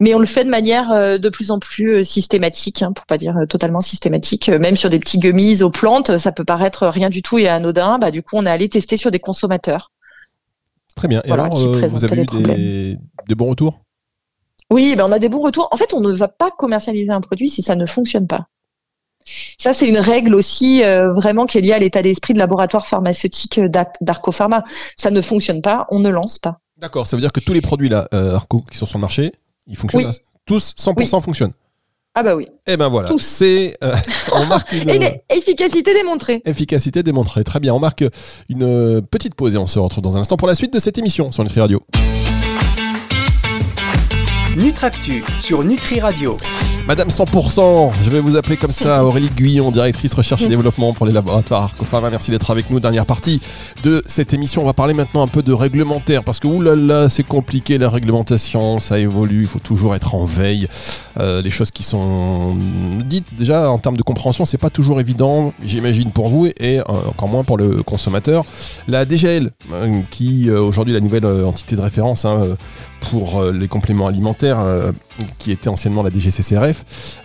Mais 0.00 0.14
on 0.14 0.18
le 0.18 0.26
fait 0.26 0.44
de 0.44 0.50
manière 0.50 1.18
de 1.18 1.28
plus 1.28 1.50
en 1.50 1.58
plus 1.58 2.04
systématique, 2.04 2.82
hein, 2.82 2.92
pour 2.92 3.06
pas 3.06 3.18
dire 3.18 3.36
totalement 3.48 3.80
systématique. 3.80 4.48
Même 4.48 4.76
sur 4.76 4.90
des 4.90 4.98
petits 4.98 5.18
gummies 5.18 5.62
aux 5.62 5.70
plantes, 5.70 6.18
ça 6.18 6.32
peut 6.32 6.44
paraître 6.44 6.86
rien 6.86 7.10
du 7.10 7.22
tout 7.22 7.38
et 7.38 7.48
anodin. 7.48 7.98
Bah, 7.98 8.10
du 8.10 8.22
coup, 8.22 8.36
on 8.36 8.46
est 8.46 8.50
allé 8.50 8.68
tester 8.68 8.96
sur 8.96 9.10
des 9.10 9.18
consommateurs. 9.18 9.92
Très 10.94 11.08
bien. 11.08 11.22
Et 11.24 11.32
alors, 11.32 11.54
vous 11.54 12.04
avez 12.04 12.22
eu 12.22 12.26
des, 12.26 12.98
des, 13.28 13.34
bons 13.34 13.48
retours? 13.48 13.80
Oui, 14.70 14.94
ben 14.96 15.04
on 15.04 15.12
a 15.12 15.18
des 15.18 15.28
bons 15.28 15.42
retours. 15.42 15.68
En 15.70 15.76
fait, 15.76 15.94
on 15.94 16.00
ne 16.00 16.12
va 16.12 16.28
pas 16.28 16.50
commercialiser 16.50 17.12
un 17.12 17.20
produit 17.20 17.48
si 17.48 17.62
ça 17.62 17.76
ne 17.76 17.86
fonctionne 17.86 18.26
pas. 18.26 18.46
Ça, 19.58 19.72
c'est 19.72 19.88
une 19.88 19.98
règle 19.98 20.34
aussi 20.34 20.82
vraiment 20.82 21.46
qui 21.46 21.58
est 21.58 21.60
liée 21.60 21.72
à 21.72 21.78
l'état 21.78 22.02
d'esprit 22.02 22.34
de 22.34 22.38
laboratoire 22.38 22.86
pharmaceutique 22.86 23.60
d'Arco 23.60 24.32
Pharma. 24.32 24.64
Ça 24.96 25.10
ne 25.10 25.20
fonctionne 25.20 25.62
pas, 25.62 25.86
on 25.90 25.98
ne 25.98 26.10
lance 26.10 26.38
pas. 26.38 26.60
D'accord, 26.78 27.06
ça 27.06 27.16
veut 27.16 27.22
dire 27.22 27.32
que 27.32 27.40
tous 27.40 27.52
les 27.52 27.60
produits 27.60 27.88
là, 27.88 28.08
Arco 28.12 28.62
qui 28.62 28.78
sont 28.78 28.86
sur 28.86 28.98
le 28.98 29.02
marché, 29.02 29.32
ils 29.66 29.76
fonctionnent 29.76 30.12
Tous 30.44 30.74
100% 30.78 31.20
fonctionnent 31.20 31.52
ah 32.18 32.22
bah 32.22 32.34
oui. 32.34 32.48
Eh 32.66 32.78
ben 32.78 32.88
voilà, 32.88 33.10
c'est 33.18 33.76
euh, 33.84 33.94
on 34.32 34.46
marque 34.46 34.72
une 34.72 34.88
efficacité 35.28 35.92
démontrée. 35.92 36.40
Efficacité 36.46 37.02
démontrée, 37.02 37.44
très 37.44 37.60
bien. 37.60 37.74
On 37.74 37.78
marque 37.78 38.04
une 38.48 39.02
petite 39.02 39.34
pause 39.34 39.54
et 39.54 39.58
on 39.58 39.66
se 39.66 39.78
retrouve 39.78 40.02
dans 40.02 40.16
un 40.16 40.20
instant 40.20 40.38
pour 40.38 40.48
la 40.48 40.54
suite 40.54 40.72
de 40.72 40.78
cette 40.78 40.96
émission 40.96 41.30
sur 41.30 41.42
Nutri 41.42 41.60
Radio. 41.60 41.82
Nutractu 44.56 45.22
sur 45.40 45.62
Nutri 45.62 46.00
Radio. 46.00 46.38
Madame 46.86 47.08
100%, 47.08 47.94
je 48.04 48.10
vais 48.10 48.20
vous 48.20 48.36
appeler 48.36 48.56
comme 48.56 48.70
ça, 48.70 49.04
Aurélie 49.04 49.28
Guyon, 49.28 49.72
directrice 49.72 50.14
recherche 50.14 50.42
et 50.42 50.48
développement 50.48 50.94
pour 50.94 51.04
les 51.04 51.12
laboratoires 51.12 51.64
Arcopharma. 51.64 52.10
Merci 52.10 52.30
d'être 52.30 52.48
avec 52.48 52.70
nous. 52.70 52.78
Dernière 52.78 53.06
partie 53.06 53.40
de 53.82 54.04
cette 54.06 54.32
émission. 54.32 54.62
On 54.62 54.66
va 54.66 54.72
parler 54.72 54.94
maintenant 54.94 55.24
un 55.24 55.26
peu 55.26 55.42
de 55.42 55.52
réglementaire 55.52 56.22
parce 56.22 56.38
que 56.38 56.46
oulala, 56.46 57.08
c'est 57.08 57.24
compliqué 57.24 57.76
la 57.76 57.90
réglementation, 57.90 58.78
ça 58.78 59.00
évolue, 59.00 59.40
il 59.40 59.46
faut 59.48 59.58
toujours 59.58 59.96
être 59.96 60.14
en 60.14 60.26
veille. 60.26 60.68
Euh, 61.18 61.42
les 61.42 61.50
choses 61.50 61.72
qui 61.72 61.82
sont 61.82 62.56
dites 63.04 63.26
déjà 63.36 63.68
en 63.68 63.78
termes 63.80 63.96
de 63.96 64.04
compréhension, 64.04 64.44
c'est 64.44 64.56
pas 64.56 64.70
toujours 64.70 65.00
évident, 65.00 65.52
j'imagine 65.64 66.12
pour 66.12 66.28
vous 66.28 66.46
et 66.46 66.78
euh, 66.78 66.82
encore 67.08 67.28
moins 67.28 67.42
pour 67.42 67.56
le 67.56 67.82
consommateur. 67.82 68.44
La 68.86 69.04
DGL, 69.04 69.50
euh, 69.72 70.02
qui 70.12 70.52
aujourd'hui 70.52 70.94
la 70.94 71.00
nouvelle 71.00 71.26
entité 71.26 71.74
de 71.74 71.80
référence 71.80 72.24
hein, 72.24 72.56
pour 73.10 73.42
les 73.42 73.66
compléments 73.66 74.06
alimentaires, 74.06 74.64
qui 75.38 75.50
était 75.50 75.68
anciennement 75.68 76.04
la 76.04 76.10
DGCCRF. 76.10 76.75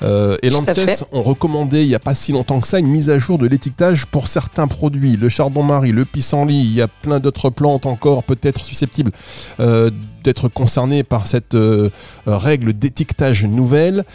Euh, 0.04 0.38
et 0.42 0.50
l'ANSES 0.50 1.06
ont 1.12 1.24
recommandé 1.24 1.84
il 1.84 1.88
n'y 1.88 1.96
a 1.96 2.00
pas 2.00 2.16
si 2.16 2.32
longtemps 2.32 2.60
que 2.60 2.68
ça 2.68 2.80
une 2.80 2.88
mise 2.88 3.10
à 3.10 3.20
jour 3.20 3.38
de 3.38 3.48
l'étiquetage 3.48 4.06
pour 4.06 4.28
certains 4.28 4.68
produits. 4.68 5.18
Le 5.18 5.30
chardon-marie, 5.30 5.92
le 5.92 6.06
pissenlit, 6.06 6.60
il 6.60 6.74
y 6.74 6.82
a 6.82 6.88
plein 6.88 7.20
d'autres 7.20 7.50
plantes 7.50 7.86
encore 7.86 8.24
peut-être 8.24 8.66
susceptibles 8.66 9.12
euh, 9.60 9.90
d'être 10.24 10.48
concernées 10.48 11.04
par 11.04 11.28
cette 11.28 11.56
euh, 11.56 11.90
règle 12.26 12.74
d'étiquetage 12.74 13.46
nouvelle. 13.46 14.06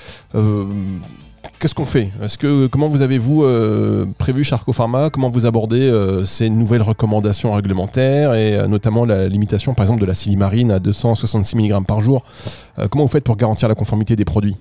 Qu'est-ce 1.59 1.75
qu'on 1.75 1.87
fait? 1.87 2.11
Est-ce 2.23 2.37
que 2.37 2.67
comment 2.67 2.89
vous 2.89 3.01
avez-vous 3.01 3.45
euh, 3.45 4.07
prévu 4.19 4.45
Charco 4.45 4.73
Pharma? 4.73 5.09
Comment 5.09 5.31
vous 5.31 5.47
abordez 5.47 5.81
euh, 5.81 6.27
ces 6.27 6.51
nouvelles 6.51 6.83
recommandations 6.83 7.53
réglementaires 7.53 8.35
et 8.35 8.57
euh, 8.57 8.67
notamment 8.67 9.07
la 9.07 9.27
limitation, 9.27 9.73
par 9.73 9.85
exemple, 9.85 10.01
de 10.03 10.07
la 10.07 10.15
silimarine 10.15 10.71
à 10.71 10.81
266 10.81 11.57
mg 11.57 11.87
par 11.87 12.01
jour? 12.01 12.25
Comment 12.91 13.05
vous 13.05 13.11
faites 13.11 13.25
pour 13.25 13.37
garantir 13.37 13.69
la 13.69 13.75
conformité 13.75 14.17
des 14.17 14.27
produits? 14.27 14.57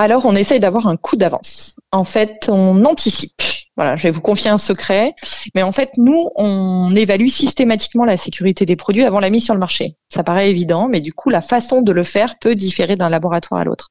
Alors, 0.00 0.26
on 0.26 0.36
essaye 0.36 0.60
d'avoir 0.60 0.86
un 0.86 0.96
coup 0.96 1.16
d'avance. 1.16 1.74
En 1.90 2.04
fait, 2.04 2.48
on 2.52 2.84
anticipe. 2.84 3.42
Voilà, 3.78 3.94
je 3.94 4.02
vais 4.02 4.10
vous 4.10 4.20
confier 4.20 4.50
un 4.50 4.58
secret, 4.58 5.14
mais 5.54 5.62
en 5.62 5.70
fait, 5.70 5.90
nous, 5.98 6.30
on 6.34 6.92
évalue 6.96 7.28
systématiquement 7.28 8.04
la 8.04 8.16
sécurité 8.16 8.66
des 8.66 8.74
produits 8.74 9.04
avant 9.04 9.20
la 9.20 9.30
mise 9.30 9.44
sur 9.44 9.54
le 9.54 9.60
marché. 9.60 9.94
Ça 10.08 10.24
paraît 10.24 10.50
évident, 10.50 10.88
mais 10.88 11.00
du 11.00 11.12
coup, 11.12 11.30
la 11.30 11.42
façon 11.42 11.80
de 11.80 11.92
le 11.92 12.02
faire 12.02 12.40
peut 12.40 12.56
différer 12.56 12.96
d'un 12.96 13.08
laboratoire 13.08 13.60
à 13.60 13.64
l'autre. 13.64 13.88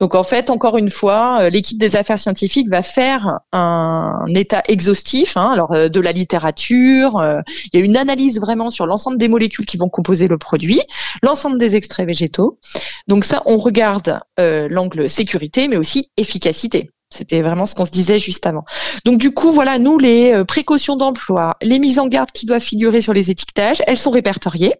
Donc, 0.00 0.16
en 0.16 0.24
fait, 0.24 0.50
encore 0.50 0.78
une 0.78 0.90
fois, 0.90 1.42
euh, 1.42 1.48
l'équipe 1.48 1.78
des 1.78 1.94
affaires 1.94 2.18
scientifiques 2.18 2.68
va 2.68 2.82
faire 2.82 3.38
un 3.52 4.24
état 4.34 4.64
exhaustif, 4.66 5.36
hein, 5.36 5.50
alors 5.52 5.74
euh, 5.74 5.88
de 5.88 6.00
la 6.00 6.10
littérature. 6.10 7.18
Euh, 7.18 7.40
il 7.72 7.78
y 7.78 7.82
a 7.84 7.86
une 7.86 7.96
analyse 7.96 8.40
vraiment 8.40 8.70
sur 8.70 8.84
l'ensemble 8.84 9.16
des 9.16 9.28
molécules 9.28 9.64
qui 9.64 9.76
vont 9.76 9.88
composer 9.88 10.26
le 10.26 10.38
produit, 10.38 10.80
l'ensemble 11.22 11.56
des 11.56 11.76
extraits 11.76 12.04
végétaux. 12.04 12.58
Donc 13.06 13.24
ça, 13.24 13.44
on 13.46 13.58
regarde 13.58 14.18
l'angle 14.38 15.08
sécurité, 15.08 15.68
mais 15.68 15.76
aussi 15.76 16.10
efficacité. 16.16 16.90
C'était 17.12 17.42
vraiment 17.42 17.66
ce 17.66 17.74
qu'on 17.74 17.84
se 17.84 17.90
disait 17.90 18.18
juste 18.18 18.46
avant. 18.46 18.64
Donc 19.04 19.18
du 19.18 19.32
coup, 19.32 19.50
voilà, 19.50 19.78
nous, 19.78 19.98
les 19.98 20.32
euh, 20.32 20.44
précautions 20.44 20.96
d'emploi, 20.96 21.56
les 21.60 21.80
mises 21.80 21.98
en 21.98 22.06
garde 22.06 22.30
qui 22.30 22.46
doivent 22.46 22.62
figurer 22.62 23.00
sur 23.00 23.12
les 23.12 23.30
étiquetages, 23.30 23.82
elles 23.86 23.98
sont 23.98 24.12
répertoriées. 24.12 24.74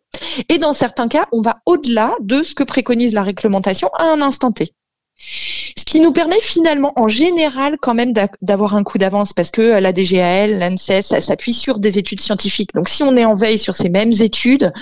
Et 0.49 0.58
dans 0.58 0.72
certains 0.72 1.08
cas, 1.08 1.26
on 1.32 1.42
va 1.42 1.60
au-delà 1.66 2.14
de 2.20 2.42
ce 2.42 2.54
que 2.54 2.62
préconise 2.62 3.14
la 3.14 3.25
réglementation 3.25 3.88
à 3.99 4.04
un 4.04 4.20
instant 4.20 4.52
T. 4.52 4.72
Ce 5.20 5.84
qui 5.84 6.00
nous 6.00 6.12
permet 6.12 6.40
finalement, 6.40 6.92
en 6.96 7.08
général, 7.08 7.76
quand 7.82 7.94
même 7.94 8.14
d'avoir 8.40 8.75
un 8.75 8.84
coup 8.84 8.96
d'avance 8.96 9.34
parce 9.34 9.50
que 9.50 9.60
la 9.60 9.93
DGAL, 9.93 10.58
l'ANSES, 10.58 11.02
ça 11.02 11.21
s'appuie 11.21 11.52
sur 11.52 11.78
des 11.78 11.99
études 11.99 12.21
scientifiques. 12.21 12.73
Donc, 12.75 12.88
si 12.88 13.02
on 13.02 13.16
est 13.16 13.26
en 13.26 13.34
veille 13.34 13.58
sur 13.58 13.75
ces 13.75 13.90
mêmes 13.90 14.12
études, 14.21 14.73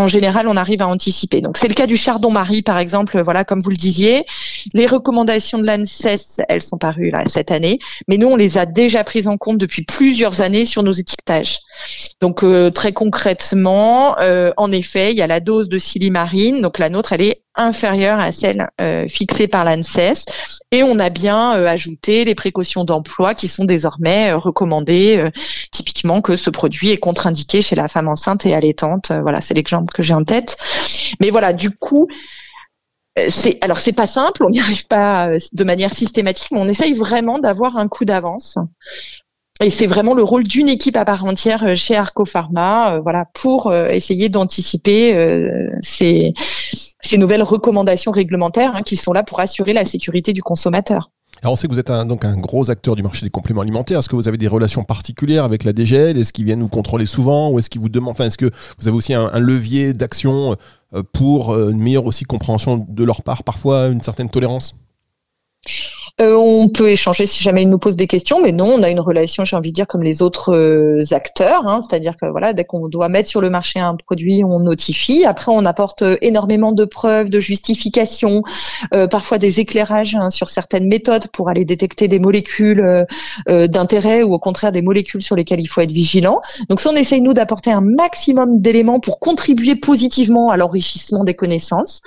en 0.00 0.08
général, 0.08 0.48
on 0.48 0.56
arrive 0.56 0.82
à 0.82 0.88
anticiper. 0.88 1.40
Donc, 1.40 1.56
c'est 1.56 1.68
le 1.68 1.74
cas 1.74 1.86
du 1.86 1.96
chardon-marie, 1.96 2.62
par 2.62 2.78
exemple, 2.78 3.20
voilà, 3.22 3.44
comme 3.44 3.60
vous 3.60 3.70
le 3.70 3.76
disiez. 3.76 4.24
Les 4.74 4.86
recommandations 4.86 5.58
de 5.58 5.66
l'ANSES, 5.66 6.42
elles 6.48 6.62
sont 6.62 6.78
parues 6.78 7.12
cette 7.26 7.50
année, 7.50 7.78
mais 8.08 8.16
nous, 8.16 8.28
on 8.28 8.36
les 8.36 8.58
a 8.58 8.66
déjà 8.66 9.04
prises 9.04 9.28
en 9.28 9.36
compte 9.36 9.58
depuis 9.58 9.82
plusieurs 9.82 10.40
années 10.40 10.64
sur 10.64 10.82
nos 10.82 10.92
étiquetages. 10.92 11.58
Donc, 12.20 12.42
euh, 12.42 12.70
très 12.70 12.92
concrètement, 12.92 14.18
euh, 14.18 14.52
en 14.56 14.72
effet, 14.72 15.12
il 15.12 15.18
y 15.18 15.22
a 15.22 15.26
la 15.26 15.40
dose 15.40 15.68
de 15.68 15.78
silimarine. 15.78 16.60
Donc, 16.60 16.78
la 16.78 16.88
nôtre, 16.88 17.12
elle 17.12 17.22
est 17.22 17.42
inférieure 17.60 18.18
à 18.18 18.32
celle 18.32 18.68
euh, 18.80 19.06
fixée 19.08 19.48
par 19.48 19.64
l'ANSES. 19.64 20.24
Et 20.70 20.82
on 20.82 20.98
a 20.98 21.10
bien 21.10 21.50
ajouté 21.50 22.24
les 22.24 22.34
précautions 22.34 22.84
d'emploi 22.84 23.34
qui 23.34 23.48
sont 23.48 23.64
désormais 23.64 24.32
recommandées, 24.32 25.28
typiquement 25.72 26.20
que 26.20 26.36
ce 26.36 26.50
produit 26.50 26.90
est 26.90 26.98
contre-indiqué 26.98 27.60
chez 27.60 27.76
la 27.76 27.88
femme 27.88 28.08
enceinte 28.08 28.46
et 28.46 28.54
allaitante. 28.54 29.10
voilà, 29.22 29.40
c'est 29.40 29.54
l'exemple 29.54 29.92
que 29.92 30.02
j'ai 30.02 30.14
en 30.14 30.24
tête. 30.24 30.56
Mais 31.20 31.30
voilà, 31.30 31.52
du 31.52 31.70
coup, 31.70 32.08
euh, 33.18 33.26
c'est 33.28 33.58
alors 33.60 33.78
c'est 33.78 33.92
pas 33.92 34.06
simple, 34.06 34.44
on 34.44 34.50
n'y 34.50 34.60
arrive 34.60 34.86
pas 34.86 35.28
euh, 35.28 35.38
de 35.52 35.64
manière 35.64 35.92
systématique, 35.92 36.48
mais 36.52 36.60
on 36.60 36.68
essaye 36.68 36.92
vraiment 36.92 37.38
d'avoir 37.38 37.76
un 37.76 37.88
coup 37.88 38.04
d'avance. 38.04 38.56
Et 39.62 39.70
c'est 39.70 39.86
vraiment 39.86 40.14
le 40.14 40.22
rôle 40.22 40.44
d'une 40.44 40.68
équipe 40.68 40.96
à 40.96 41.04
part 41.04 41.24
entière 41.24 41.64
euh, 41.64 41.74
chez 41.74 41.96
Arco 41.96 42.24
Pharma, 42.24 42.98
voilà, 43.00 43.26
pour 43.34 43.72
essayer 43.74 44.28
d'anticiper 44.28 45.14
ces, 45.80 46.32
ces, 47.00 47.18
nouvelles 47.18 47.42
recommandations 47.42 48.10
réglementaires 48.10 48.74
hein, 48.74 48.82
qui 48.82 48.96
sont 48.96 49.12
là 49.12 49.22
pour 49.22 49.40
assurer 49.40 49.72
la 49.72 49.84
sécurité 49.84 50.32
du 50.32 50.42
consommateur. 50.42 51.10
Alors 51.42 51.54
on 51.54 51.56
sait 51.56 51.68
que 51.68 51.72
vous 51.72 51.80
êtes 51.80 51.90
un, 51.90 52.04
donc 52.04 52.24
un 52.26 52.36
gros 52.36 52.70
acteur 52.70 52.96
du 52.96 53.02
marché 53.02 53.24
des 53.24 53.30
compléments 53.30 53.62
alimentaires. 53.62 54.00
Est-ce 54.00 54.10
que 54.10 54.16
vous 54.16 54.28
avez 54.28 54.36
des 54.36 54.48
relations 54.48 54.84
particulières 54.84 55.44
avec 55.44 55.64
la 55.64 55.72
DGL 55.72 56.18
Est-ce 56.18 56.32
qu'ils 56.32 56.44
viennent 56.44 56.60
vous 56.60 56.68
contrôler 56.68 57.06
souvent? 57.06 57.50
Ou 57.50 57.58
est-ce 57.58 57.70
qu'ils 57.70 57.80
vous 57.80 57.88
demandent 57.88 58.12
Enfin, 58.12 58.26
est-ce 58.26 58.36
que 58.36 58.50
vous 58.78 58.88
avez 58.88 58.96
aussi 58.96 59.14
un, 59.14 59.38
levier 59.38 59.94
d'action 59.94 60.56
euh, 60.94 61.02
pour 61.14 61.50
euh, 61.50 61.70
une 61.70 61.78
meilleure 61.78 62.04
aussi 62.04 62.24
compréhension 62.24 62.84
de 62.86 63.04
leur 63.04 63.22
part, 63.22 63.42
parfois 63.42 63.86
une 63.86 64.02
certaine 64.02 64.28
tolérance? 64.28 64.74
Euh, 66.20 66.34
on 66.34 66.68
peut 66.68 66.90
échanger 66.90 67.24
si 67.26 67.42
jamais 67.42 67.62
ils 67.62 67.68
nous 67.68 67.78
posent 67.78 67.96
des 67.96 68.06
questions, 68.06 68.40
mais 68.42 68.52
non, 68.52 68.74
on 68.74 68.82
a 68.82 68.90
une 68.90 69.00
relation, 69.00 69.44
j'ai 69.44 69.56
envie 69.56 69.70
de 69.70 69.74
dire, 69.74 69.86
comme 69.86 70.02
les 70.02 70.20
autres 70.20 70.54
euh, 70.54 71.00
acteurs. 71.12 71.66
Hein, 71.66 71.80
C'est-à-dire 71.80 72.16
que 72.16 72.26
voilà, 72.26 72.52
dès 72.52 72.64
qu'on 72.64 72.88
doit 72.88 73.08
mettre 73.08 73.28
sur 73.28 73.40
le 73.40 73.48
marché 73.48 73.80
un 73.80 73.96
produit, 73.96 74.44
on 74.44 74.60
notifie. 74.60 75.24
Après, 75.24 75.50
on 75.50 75.64
apporte 75.64 76.02
euh, 76.02 76.16
énormément 76.20 76.72
de 76.72 76.84
preuves, 76.84 77.30
de 77.30 77.40
justifications, 77.40 78.42
parfois 79.10 79.38
des 79.38 79.60
éclairages 79.60 80.14
hein, 80.14 80.30
sur 80.30 80.48
certaines 80.48 80.88
méthodes 80.88 81.28
pour 81.28 81.48
aller 81.48 81.64
détecter 81.64 82.08
des 82.08 82.18
molécules 82.18 83.06
d'intérêt 83.46 84.22
ou 84.22 84.34
au 84.34 84.38
contraire 84.38 84.72
des 84.72 84.82
molécules 84.82 85.22
sur 85.22 85.36
lesquelles 85.36 85.60
il 85.60 85.66
faut 85.66 85.80
être 85.80 85.90
vigilant. 85.90 86.40
Donc 86.68 86.80
ça, 86.80 86.90
on 86.90 86.96
essaye 86.96 87.20
nous 87.20 87.32
d'apporter 87.32 87.70
un 87.70 87.80
maximum 87.80 88.60
d'éléments 88.60 89.00
pour 89.00 89.18
contribuer 89.18 89.76
positivement 89.76 90.50
à 90.50 90.56
l'enrichissement 90.56 91.24
des 91.24 91.34
connaissances. 91.34 92.00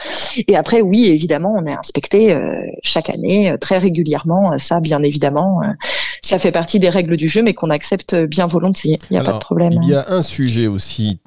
Et 0.48 0.56
après, 0.56 0.82
oui, 0.82 1.06
évidemment, 1.06 1.56
on 1.58 1.66
est 1.66 1.74
inspecté 1.74 2.38
chaque 2.84 3.10
année 3.10 3.56
très 3.60 3.78
régulièrement 3.78 4.03
régulièrement. 4.04 4.58
Ça, 4.58 4.80
bien 4.80 5.02
évidemment, 5.02 5.62
euh, 5.64 5.68
ça 6.22 6.40
fait 6.40 6.52
partie 6.52 6.80
des 6.80 6.90
règles 6.90 7.18
du 7.18 7.28
jeu, 7.28 7.42
mais 7.42 7.54
qu'on 7.54 7.70
accepte 7.70 8.16
bien 8.16 8.48
volontiers. 8.48 9.00
Il 9.10 9.14
n'y 9.14 9.20
a 9.20 9.24
pas 9.24 9.34
de 9.34 9.40
problème. 9.40 9.72
Il 9.82 9.90
y 9.90 9.96
a 9.96 10.06
un 10.10 10.22
sujet 10.22 10.68
aussi 10.68 11.20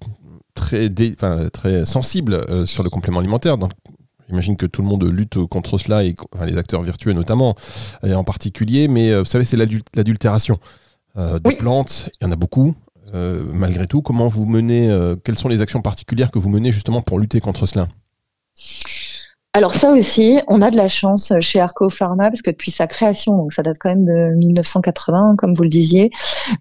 très, 0.54 0.88
très 1.52 1.86
sensible 1.86 2.34
euh, 2.34 2.66
sur 2.66 2.82
le 2.82 2.90
complément 2.90 3.20
alimentaire. 3.20 3.58
Donc, 3.58 3.72
J'imagine 4.28 4.56
que 4.56 4.66
tout 4.66 4.82
le 4.82 4.88
monde 4.88 5.04
lutte 5.04 5.38
contre 5.46 5.78
cela, 5.78 6.02
et 6.02 6.16
les 6.44 6.58
acteurs 6.58 6.82
virtueux 6.82 7.12
notamment, 7.12 7.54
et 8.04 8.12
en 8.12 8.24
particulier. 8.24 8.88
Mais 8.88 9.12
euh, 9.12 9.20
vous 9.20 9.24
savez, 9.24 9.44
c'est 9.44 9.56
l'adultération 9.56 10.58
des 11.16 11.54
plantes. 11.54 12.10
Il 12.20 12.24
y 12.24 12.28
en 12.28 12.32
a 12.32 12.36
beaucoup. 12.36 12.74
malgré 13.14 13.86
tout, 13.86 14.02
comment 14.02 14.26
vous 14.26 14.44
menez 14.44 14.92
Quelles 15.22 15.38
sont 15.38 15.48
les 15.48 15.62
actions 15.62 15.80
particulières 15.80 16.32
que 16.32 16.40
vous 16.40 16.50
menez 16.50 16.72
justement 16.72 17.02
pour 17.02 17.20
lutter 17.20 17.38
contre 17.38 17.66
cela? 17.66 17.86
Alors 19.56 19.72
ça 19.72 19.90
aussi, 19.92 20.38
on 20.48 20.60
a 20.60 20.70
de 20.70 20.76
la 20.76 20.86
chance 20.86 21.32
chez 21.40 21.60
Arco 21.60 21.88
Pharma 21.88 22.24
parce 22.24 22.42
que 22.42 22.50
depuis 22.50 22.70
sa 22.70 22.86
création, 22.86 23.38
donc 23.38 23.54
ça 23.54 23.62
date 23.62 23.78
quand 23.80 23.88
même 23.88 24.04
de 24.04 24.36
1980, 24.36 25.36
comme 25.38 25.54
vous 25.54 25.62
le 25.62 25.70
disiez. 25.70 26.10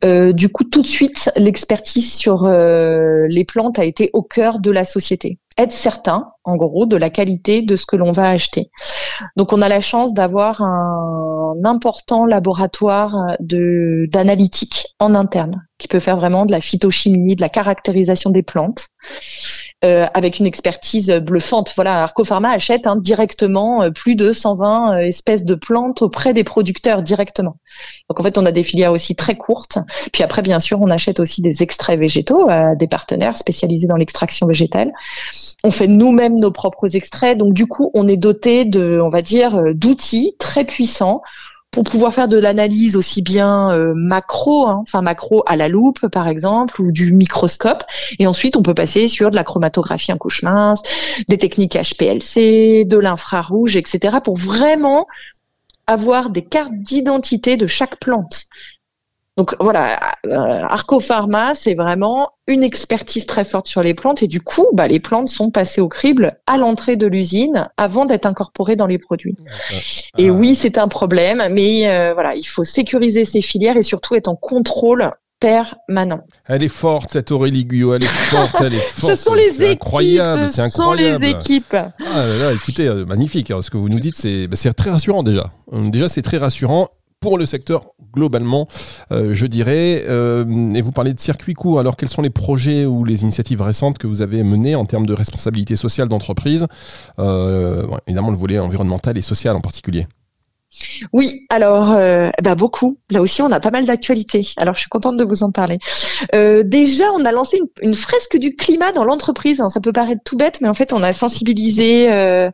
Euh, 0.05 0.31
du 0.31 0.47
coup, 0.47 0.63
tout 0.63 0.81
de 0.81 0.87
suite, 0.87 1.29
l'expertise 1.35 2.13
sur 2.13 2.45
euh, 2.45 3.25
les 3.27 3.43
plantes 3.43 3.79
a 3.79 3.83
été 3.83 4.11
au 4.13 4.21
cœur 4.21 4.59
de 4.59 4.71
la 4.71 4.85
société. 4.85 5.39
Être 5.57 5.73
certain, 5.73 6.31
en 6.45 6.55
gros, 6.55 6.85
de 6.85 6.95
la 6.95 7.09
qualité 7.09 7.61
de 7.61 7.75
ce 7.75 7.85
que 7.85 7.97
l'on 7.97 8.11
va 8.11 8.29
acheter. 8.29 8.71
Donc, 9.35 9.51
on 9.51 9.61
a 9.61 9.67
la 9.67 9.81
chance 9.81 10.13
d'avoir 10.13 10.61
un 10.61 11.55
important 11.65 12.25
laboratoire 12.25 13.35
d'analytique 13.41 14.95
en 14.99 15.15
interne 15.15 15.64
qui 15.85 15.87
peut 15.87 15.99
faire 15.99 16.17
vraiment 16.17 16.47
de 16.47 16.51
la 16.51 16.61
phytochimie, 16.61 17.35
de 17.35 17.41
la 17.41 17.49
caractérisation 17.49 18.31
des 18.31 18.41
plantes, 18.41 18.87
euh, 19.83 20.07
avec 20.15 20.39
une 20.39 20.47
expertise 20.47 21.11
bluffante. 21.11 21.71
Voilà, 21.75 22.01
Arcopharma 22.01 22.49
achète 22.49 22.87
hein, 22.87 22.95
directement 22.95 23.83
euh, 23.83 23.91
plus 23.91 24.15
de 24.15 24.33
120 24.33 24.93
euh, 24.93 24.97
espèces 25.01 25.45
de 25.45 25.53
plantes 25.53 26.01
auprès 26.01 26.33
des 26.33 26.43
producteurs 26.43 27.03
directement. 27.03 27.57
Donc 28.09 28.19
en 28.19 28.23
fait, 28.23 28.39
on 28.39 28.47
a 28.47 28.51
des 28.51 28.63
filières 28.63 28.93
aussi 28.93 29.15
très 29.15 29.35
courtes. 29.35 29.77
Puis 30.11 30.23
après, 30.23 30.41
bien 30.41 30.59
sûr, 30.59 30.81
on 30.81 30.89
achète 30.89 31.19
aussi 31.19 31.43
des 31.43 31.61
extraits 31.61 31.99
végétaux 31.99 32.49
à 32.49 32.73
des 32.73 32.87
partenaires 32.87 33.37
spécialisés 33.37 33.85
dans 33.85 33.97
l'extraction 33.97 34.47
végétale. 34.47 34.91
On 35.63 35.69
fait 35.69 35.87
nous-mêmes 35.87 36.39
nos 36.39 36.49
propres 36.49 36.95
extraits. 36.95 37.37
Donc 37.37 37.53
du 37.53 37.67
coup, 37.67 37.91
on 37.93 38.07
est 38.07 38.17
doté 38.17 38.65
de, 38.65 38.99
on 39.03 39.09
va 39.09 39.21
dire, 39.21 39.61
d'outils 39.75 40.35
très 40.39 40.65
puissants 40.65 41.21
pour 41.75 41.83
pouvoir 41.83 42.13
faire 42.13 42.29
de 42.29 42.37
l'analyse 42.37 42.95
aussi 42.95 43.21
bien 43.21 43.69
euh, 43.71 43.91
macro, 43.93 44.65
hein, 44.65 44.79
enfin 44.81 45.01
macro 45.01 45.43
à 45.45 45.57
la 45.57 45.67
loupe 45.67 46.07
par 46.07 46.29
exemple, 46.29 46.81
ou 46.81 46.93
du 46.93 47.11
microscope. 47.11 47.83
Et 48.17 48.27
ensuite, 48.27 48.55
on 48.55 48.61
peut 48.61 48.73
passer 48.73 49.09
sur 49.09 49.29
de 49.29 49.35
la 49.35 49.43
chromatographie 49.43 50.13
en 50.13 50.17
couche 50.17 50.41
mince, 50.41 50.81
des 51.27 51.37
techniques 51.37 51.75
HPLC, 51.75 52.85
de 52.85 52.97
l'infrarouge, 52.97 53.75
etc. 53.75 54.19
pour 54.23 54.37
vraiment 54.37 55.05
avoir 55.85 56.29
des 56.29 56.45
cartes 56.45 56.71
d'identité 56.75 57.57
de 57.57 57.67
chaque 57.67 57.99
plante. 57.99 58.45
Donc 59.37 59.53
voilà, 59.59 59.99
euh, 60.27 60.29
Arcopharma, 60.29 61.55
c'est 61.55 61.73
vraiment 61.73 62.29
une 62.47 62.63
expertise 62.63 63.25
très 63.25 63.43
forte 63.43 63.67
sur 63.67 63.83
les 63.83 63.93
plantes 63.93 64.23
et 64.23 64.27
du 64.27 64.39
coup, 64.39 64.67
bah, 64.71 64.87
les 64.87 65.01
plantes 65.01 65.27
sont 65.27 65.51
passées 65.51 65.81
au 65.81 65.89
crible 65.89 66.37
à 66.47 66.57
l'entrée 66.57 66.95
de 66.95 67.05
l'usine 67.05 67.69
avant 67.75 68.05
d'être 68.05 68.25
incorporées 68.25 68.77
dans 68.77 68.87
les 68.87 68.97
produits. 68.97 69.35
Et 70.17 70.29
oui, 70.29 70.55
c'est 70.55 70.77
un 70.77 70.87
problème, 70.87 71.43
mais 71.51 71.89
euh, 71.89 72.13
voilà, 72.13 72.35
il 72.35 72.45
faut 72.45 72.63
sécuriser 72.63 73.25
ces 73.25 73.41
filières 73.41 73.75
et 73.75 73.83
surtout 73.83 74.15
être 74.15 74.29
en 74.29 74.37
contrôle 74.37 75.11
permanent. 75.41 76.21
Elle 76.47 76.63
est 76.63 76.69
forte, 76.69 77.11
cette 77.11 77.29
Aurélie 77.29 77.65
Guyot, 77.65 77.95
elle 77.95 78.03
est 78.03 78.07
forte, 78.07 78.55
elle 78.61 78.75
est 78.75 78.79
forte. 78.95 79.15
ce 79.15 79.21
sont 79.21 79.33
les 79.33 79.63
équipes, 79.63 79.81
incroyable, 79.81 80.49
ce 80.49 80.69
sont 80.69 80.93
les 80.93 81.23
équipes. 81.25 81.75
Ah 81.75 81.91
là 81.99 82.37
là, 82.37 82.53
écoutez, 82.53 82.87
euh, 82.87 83.05
magnifique, 83.05 83.51
hein, 83.51 83.61
ce 83.61 83.69
que 83.69 83.75
vous 83.75 83.89
nous 83.89 83.99
dites, 83.99 84.15
c'est 84.15 84.47
bah, 84.47 84.55
très 84.77 84.91
rassurant 84.91 85.23
déjà. 85.23 85.51
Déjà, 85.73 86.07
c'est 86.07 86.21
très 86.21 86.37
rassurant 86.37 86.87
pour 87.25 87.39
le 87.39 87.47
secteur 87.47 87.87
globalement, 88.13 88.67
euh, 89.11 89.33
je 89.33 89.47
dirais. 89.47 90.03
Euh, 90.07 90.45
et 90.75 90.81
vous 90.83 90.91
parlez 90.91 91.11
de 91.11 91.19
circuit 91.19 91.55
court. 91.55 91.79
Alors, 91.79 91.97
quels 91.97 92.09
sont 92.09 92.21
les 92.21 92.29
projets 92.29 92.85
ou 92.85 93.03
les 93.03 93.23
initiatives 93.23 93.63
récentes 93.63 93.97
que 93.97 94.05
vous 94.05 94.21
avez 94.21 94.43
menées 94.43 94.75
en 94.75 94.85
termes 94.85 95.07
de 95.07 95.13
responsabilité 95.13 95.75
sociale 95.75 96.07
d'entreprise? 96.07 96.67
Euh, 97.17 97.87
Évidemment, 98.05 98.29
le 98.29 98.37
volet 98.37 98.59
environnemental 98.59 99.17
et 99.17 99.21
social 99.21 99.55
en 99.55 99.61
particulier. 99.61 100.05
Oui, 101.13 101.45
alors 101.49 101.91
euh, 101.91 102.29
bah 102.43 102.55
beaucoup. 102.55 102.97
Là 103.09 103.21
aussi, 103.21 103.41
on 103.41 103.51
a 103.51 103.59
pas 103.59 103.71
mal 103.71 103.85
d'actualités. 103.85 104.41
Alors, 104.57 104.75
je 104.75 104.81
suis 104.81 104.89
contente 104.89 105.17
de 105.17 105.23
vous 105.23 105.43
en 105.43 105.51
parler. 105.51 105.77
Euh, 106.33 106.63
déjà, 106.63 107.11
on 107.13 107.23
a 107.25 107.31
lancé 107.31 107.61
une, 107.81 107.95
fresque 107.95 108.37
du 108.37 108.55
climat 108.55 108.91
dans 108.91 109.03
l'entreprise. 109.03 109.61
Ça 109.69 109.79
peut 109.79 109.93
paraître 109.93 110.21
tout 110.25 110.37
bête, 110.37 110.59
mais 110.61 110.67
en 110.67 110.73
fait, 110.73 110.91
on 110.91 111.01
a 111.01 111.13
sensibilisé 111.13 112.11
euh, 112.11 112.49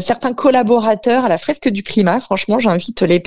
certains 0.00 0.32
collaborateurs 0.32 1.24
à 1.24 1.28
la 1.28 1.38
fresque 1.38 1.68
du 1.68 1.82
climat. 1.82 2.20
Franchement, 2.20 2.58
j'invite 2.58 3.02
les, 3.02 3.20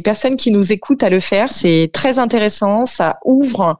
personnes 0.00 0.36
qui 0.36 0.50
nous 0.50 0.72
écoutent 0.72 1.02
à 1.02 1.08
le 1.08 1.20
faire. 1.20 1.50
C'est 1.50 1.90
très 1.92 2.18
intéressant. 2.18 2.84
Ça 2.84 3.18
ouvre, 3.24 3.78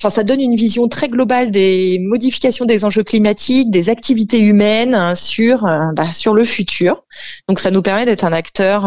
enfin, 0.00 0.10
ça 0.10 0.24
donne 0.24 0.40
une 0.40 0.56
vision 0.56 0.88
très 0.88 1.08
globale 1.08 1.50
des 1.50 1.98
modifications 2.00 2.64
des 2.64 2.84
enjeux 2.84 3.04
climatiques, 3.04 3.70
des 3.70 3.88
activités 3.88 4.40
humaines 4.40 4.94
hein, 4.94 5.14
sur 5.14 5.62
bah, 5.94 6.12
sur 6.12 6.34
le 6.34 6.44
futur. 6.44 7.04
Donc, 7.48 7.60
ça 7.60 7.70
nous 7.70 7.82
permet 7.82 8.04
d'être 8.04 8.24
un 8.24 8.32
acteur 8.32 8.86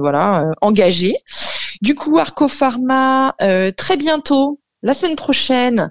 voilà, 0.00 0.42
euh, 0.42 0.52
engagé. 0.60 1.16
Du 1.82 1.94
coup, 1.94 2.18
Arco 2.18 2.48
Pharma, 2.48 3.34
euh, 3.42 3.70
très 3.76 3.96
bientôt, 3.96 4.60
la 4.82 4.92
semaine 4.92 5.16
prochaine, 5.16 5.90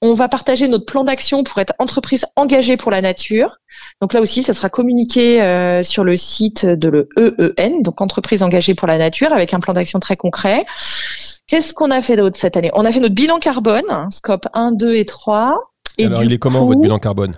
on 0.00 0.14
va 0.14 0.28
partager 0.28 0.66
notre 0.66 0.86
plan 0.86 1.04
d'action 1.04 1.44
pour 1.44 1.58
être 1.58 1.74
entreprise 1.78 2.24
engagée 2.36 2.76
pour 2.76 2.90
la 2.90 3.02
nature. 3.02 3.58
Donc 4.00 4.14
là 4.14 4.20
aussi, 4.20 4.42
ça 4.42 4.54
sera 4.54 4.70
communiqué 4.70 5.36
sur 5.82 6.04
le 6.04 6.16
site 6.16 6.64
de 6.64 6.88
l'EEN, 6.88 7.82
donc 7.82 8.00
entreprise 8.00 8.42
engagée 8.42 8.74
pour 8.74 8.88
la 8.88 8.96
nature, 8.96 9.30
avec 9.34 9.52
un 9.52 9.60
plan 9.60 9.74
d'action 9.74 10.00
très 10.00 10.16
concret. 10.16 10.64
Qu'est-ce 11.48 11.74
qu'on 11.74 11.90
a 11.90 12.00
fait 12.00 12.16
d'autre 12.16 12.38
cette 12.38 12.56
année? 12.56 12.70
On 12.74 12.86
a 12.86 12.92
fait 12.92 13.00
notre 13.00 13.14
bilan 13.14 13.40
carbone, 13.40 13.82
hein, 13.90 14.08
scope 14.10 14.46
1, 14.54 14.72
2 14.72 14.94
et 14.94 15.04
3. 15.04 15.60
Et 15.98 16.06
Alors, 16.06 16.22
il 16.22 16.32
est 16.32 16.38
comment 16.38 16.64
votre 16.64 16.80
bilan 16.80 16.98
carbone? 16.98 17.34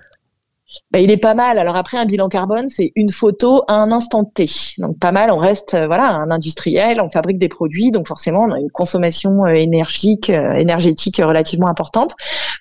Bah, 0.91 0.99
il 0.99 1.11
est 1.11 1.17
pas 1.17 1.35
mal. 1.35 1.59
Alors 1.59 1.77
après, 1.77 1.99
un 1.99 2.05
bilan 2.05 2.29
carbone, 2.29 2.69
c'est 2.69 2.93
une 2.97 3.11
photo 3.11 3.63
à 3.69 3.75
un 3.75 3.93
instant 3.93 4.25
T. 4.25 4.47
Donc 4.79 4.99
pas 4.99 5.13
mal. 5.13 5.31
On 5.31 5.39
reste 5.39 5.75
euh, 5.75 5.87
voilà 5.87 6.11
un 6.11 6.31
industriel, 6.31 7.01
on 7.01 7.09
fabrique 7.09 7.39
des 7.39 7.49
produits, 7.49 7.91
donc 7.91 8.07
forcément 8.07 8.43
on 8.43 8.51
a 8.53 8.59
une 8.59 8.71
consommation 8.71 9.45
euh, 9.45 9.55
énergique, 9.55 10.31
euh, 10.31 10.55
énergétique 10.55 11.17
relativement 11.19 11.69
importante. 11.69 12.15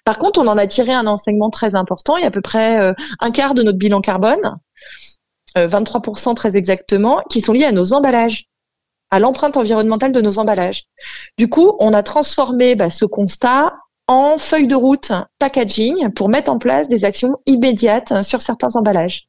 Par 0.06 0.17
contre, 0.17 0.39
on 0.39 0.47
en 0.47 0.58
a 0.58 0.67
tiré 0.67 0.93
un 0.93 1.08
enseignement 1.08 1.50
très 1.50 1.76
important. 1.76 2.17
Il 2.17 2.21
y 2.21 2.24
a 2.26 2.28
à 2.28 2.32
peu 2.32 2.41
près 2.41 2.93
un 3.19 3.32
quart 3.32 3.54
de 3.54 3.62
notre 3.62 3.78
bilan 3.78 4.02
carbone, 4.02 4.58
23% 5.56 6.34
très 6.34 6.58
exactement, 6.58 7.21
qui 7.30 7.41
sont 7.41 7.54
liés 7.54 7.65
à 7.65 7.71
nos 7.71 7.93
emballages 7.93 8.45
à 9.12 9.19
l'empreinte 9.19 9.58
environnementale 9.58 10.13
de 10.13 10.21
nos 10.21 10.39
emballages. 10.39 10.86
Du 11.38 11.50
coup, 11.50 11.76
on 11.80 11.93
a 11.93 12.02
transformé 12.02 12.76
bah, 12.76 12.89
ce 12.89 13.06
constat 13.06 13.74
en 14.07 14.37
feuille 14.37 14.67
de 14.67 14.75
route 14.75 15.11
packaging 15.39 16.11
pour 16.13 16.29
mettre 16.29 16.51
en 16.51 16.57
place 16.57 16.87
des 16.87 17.05
actions 17.05 17.37
immédiates 17.45 18.21
sur 18.23 18.41
certains 18.41 18.75
emballages. 18.75 19.27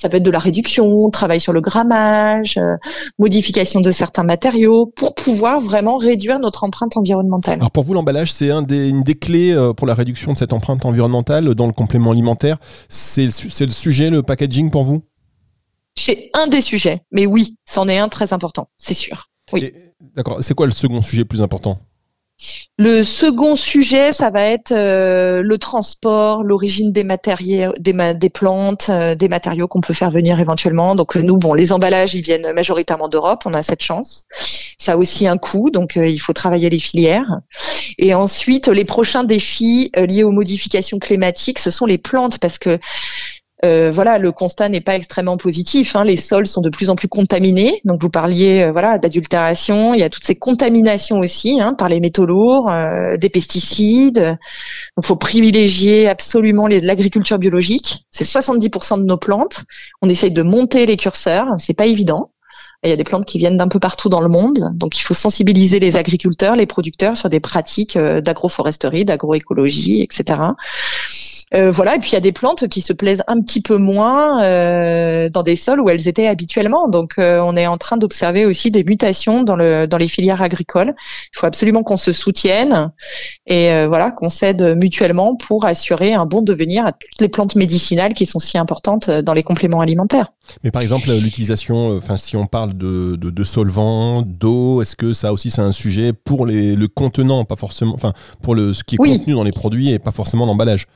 Ça 0.00 0.08
peut 0.08 0.16
être 0.16 0.22
de 0.22 0.30
la 0.30 0.38
réduction, 0.38 1.10
travail 1.10 1.38
sur 1.38 1.52
le 1.52 1.60
grammage, 1.60 2.56
euh, 2.56 2.76
modification 3.18 3.80
de 3.80 3.90
certains 3.90 4.24
matériaux 4.24 4.86
pour 4.86 5.14
pouvoir 5.14 5.60
vraiment 5.60 5.96
réduire 5.96 6.40
notre 6.40 6.64
empreinte 6.64 6.96
environnementale. 6.96 7.58
Alors 7.58 7.70
pour 7.70 7.84
vous, 7.84 7.94
l'emballage, 7.94 8.32
c'est 8.32 8.50
un 8.50 8.62
des, 8.62 8.88
une 8.88 9.02
des 9.02 9.14
clés 9.14 9.52
euh, 9.52 9.72
pour 9.72 9.86
la 9.86 9.94
réduction 9.94 10.32
de 10.32 10.38
cette 10.38 10.52
empreinte 10.52 10.84
environnementale 10.84 11.54
dans 11.54 11.66
le 11.66 11.72
complément 11.72 12.10
alimentaire. 12.10 12.56
C'est 12.88 13.26
le, 13.26 13.66
le 13.66 13.70
sujet, 13.70 14.10
le 14.10 14.22
packaging 14.22 14.70
pour 14.70 14.82
vous? 14.82 15.02
C'est 15.94 16.30
un 16.32 16.46
des 16.48 16.62
sujets, 16.62 17.02
mais 17.12 17.26
oui, 17.26 17.58
c'en 17.68 17.86
est 17.86 17.98
un 17.98 18.08
très 18.08 18.32
important, 18.32 18.70
c'est 18.78 18.94
sûr. 18.94 19.28
Oui. 19.52 19.72
D'accord. 20.16 20.38
C'est 20.40 20.54
quoi 20.54 20.66
le 20.66 20.72
second 20.72 21.02
sujet 21.02 21.24
plus 21.24 21.42
important? 21.42 21.78
Le 22.78 23.04
second 23.04 23.54
sujet, 23.54 24.12
ça 24.12 24.30
va 24.30 24.42
être 24.42 24.72
euh, 24.72 25.42
le 25.42 25.58
transport, 25.58 26.42
l'origine 26.42 26.90
des 26.90 27.04
matériaux, 27.04 27.72
des, 27.78 28.14
des 28.14 28.30
plantes, 28.30 28.88
euh, 28.88 29.14
des 29.14 29.28
matériaux 29.28 29.68
qu'on 29.68 29.80
peut 29.80 29.92
faire 29.92 30.10
venir 30.10 30.40
éventuellement. 30.40 30.96
Donc 30.96 31.14
nous, 31.14 31.36
bon, 31.36 31.54
les 31.54 31.72
emballages, 31.72 32.14
ils 32.14 32.22
viennent 32.22 32.52
majoritairement 32.52 33.08
d'Europe. 33.08 33.42
On 33.44 33.54
a 33.54 33.62
cette 33.62 33.82
chance. 33.82 34.24
Ça 34.78 34.92
a 34.92 34.96
aussi 34.96 35.28
un 35.28 35.36
coût, 35.36 35.70
donc 35.70 35.96
euh, 35.96 36.08
il 36.08 36.18
faut 36.18 36.32
travailler 36.32 36.70
les 36.70 36.78
filières. 36.78 37.40
Et 37.98 38.14
ensuite, 38.14 38.68
les 38.68 38.84
prochains 38.84 39.22
défis 39.22 39.92
liés 39.94 40.24
aux 40.24 40.32
modifications 40.32 40.98
climatiques, 40.98 41.58
ce 41.58 41.70
sont 41.70 41.86
les 41.86 41.98
plantes, 41.98 42.38
parce 42.38 42.58
que 42.58 42.80
euh, 43.64 43.92
voilà, 43.92 44.18
le 44.18 44.32
constat 44.32 44.68
n'est 44.68 44.80
pas 44.80 44.96
extrêmement 44.96 45.36
positif. 45.36 45.94
Hein. 45.94 46.02
Les 46.02 46.16
sols 46.16 46.48
sont 46.48 46.62
de 46.62 46.68
plus 46.68 46.90
en 46.90 46.96
plus 46.96 47.06
contaminés. 47.06 47.80
Donc 47.84 48.00
vous 48.02 48.10
parliez 48.10 48.62
euh, 48.62 48.72
voilà 48.72 48.98
d'adultération. 48.98 49.94
Il 49.94 50.00
y 50.00 50.02
a 50.02 50.10
toutes 50.10 50.24
ces 50.24 50.34
contaminations 50.34 51.20
aussi 51.20 51.60
hein, 51.60 51.74
par 51.74 51.88
les 51.88 52.00
métaux 52.00 52.26
lourds, 52.26 52.68
euh, 52.70 53.16
des 53.16 53.28
pesticides. 53.28 54.36
Il 54.98 55.04
faut 55.04 55.14
privilégier 55.14 56.08
absolument 56.08 56.66
l'agriculture 56.66 57.38
biologique. 57.38 58.04
C'est 58.10 58.24
70% 58.24 58.98
de 58.98 59.04
nos 59.04 59.16
plantes. 59.16 59.62
On 60.02 60.08
essaye 60.08 60.32
de 60.32 60.42
monter 60.42 60.84
les 60.84 60.96
curseurs. 60.96 61.46
C'est 61.58 61.74
pas 61.74 61.86
évident. 61.86 62.30
Il 62.84 62.90
y 62.90 62.92
a 62.92 62.96
des 62.96 63.04
plantes 63.04 63.26
qui 63.26 63.38
viennent 63.38 63.56
d'un 63.56 63.68
peu 63.68 63.78
partout 63.78 64.08
dans 64.08 64.20
le 64.20 64.28
monde, 64.28 64.72
donc 64.74 64.98
il 64.98 65.02
faut 65.02 65.14
sensibiliser 65.14 65.78
les 65.78 65.96
agriculteurs, 65.96 66.56
les 66.56 66.66
producteurs 66.66 67.16
sur 67.16 67.28
des 67.28 67.38
pratiques 67.38 67.96
d'agroforesterie, 67.96 69.04
d'agroécologie, 69.04 70.02
etc. 70.02 70.40
Euh, 71.54 71.70
voilà, 71.70 71.96
et 71.96 71.98
puis 71.98 72.10
il 72.10 72.14
y 72.14 72.16
a 72.16 72.20
des 72.20 72.32
plantes 72.32 72.68
qui 72.68 72.80
se 72.80 72.92
plaisent 72.92 73.22
un 73.26 73.40
petit 73.40 73.60
peu 73.60 73.76
moins 73.76 74.42
euh, 74.42 75.28
dans 75.28 75.42
des 75.42 75.56
sols 75.56 75.80
où 75.80 75.90
elles 75.90 76.08
étaient 76.08 76.26
habituellement. 76.26 76.88
Donc 76.88 77.14
euh, 77.18 77.40
on 77.40 77.56
est 77.56 77.66
en 77.66 77.76
train 77.76 77.96
d'observer 77.96 78.46
aussi 78.46 78.70
des 78.70 78.84
mutations 78.84 79.42
dans, 79.42 79.56
le, 79.56 79.86
dans 79.86 79.98
les 79.98 80.08
filières 80.08 80.40
agricoles. 80.40 80.94
Il 81.34 81.38
faut 81.38 81.46
absolument 81.46 81.82
qu'on 81.82 81.96
se 81.96 82.12
soutienne 82.12 82.90
et 83.46 83.86
voilà, 83.86 84.10
qu'on 84.12 84.28
s'aide 84.28 84.76
mutuellement 84.76 85.36
pour 85.36 85.64
assurer 85.64 86.14
un 86.14 86.26
bon 86.26 86.42
devenir 86.42 86.86
à 86.86 86.92
toutes 86.92 87.20
les 87.20 87.28
plantes 87.28 87.54
médicinales 87.54 88.14
qui 88.14 88.26
sont 88.26 88.38
si 88.38 88.56
importantes 88.56 89.10
dans 89.10 89.32
les 89.32 89.42
compléments 89.42 89.80
alimentaires. 89.80 90.32
Mais 90.64 90.70
par 90.70 90.82
exemple, 90.82 91.08
l'utilisation, 91.22 91.96
enfin 91.96 92.16
si 92.16 92.36
on 92.36 92.46
parle 92.46 92.76
de, 92.76 93.16
de, 93.16 93.44
solvants, 93.44 94.22
d'eau, 94.22 94.82
est-ce 94.82 94.96
que 94.96 95.12
ça 95.12 95.32
aussi 95.32 95.50
c'est 95.50 95.60
un 95.60 95.72
sujet 95.72 96.12
pour 96.12 96.46
les, 96.46 96.74
le 96.74 96.88
contenant, 96.88 97.44
pas 97.44 97.56
forcément, 97.56 97.94
enfin 97.94 98.12
pour 98.42 98.54
le, 98.54 98.72
ce 98.72 98.84
qui 98.84 98.96
est 98.96 98.98
contenu 98.98 99.34
dans 99.34 99.44
les 99.44 99.52
produits 99.52 99.90
et 99.90 99.98
pas 99.98 100.12
forcément 100.12 100.46
l'emballage? 100.46 100.86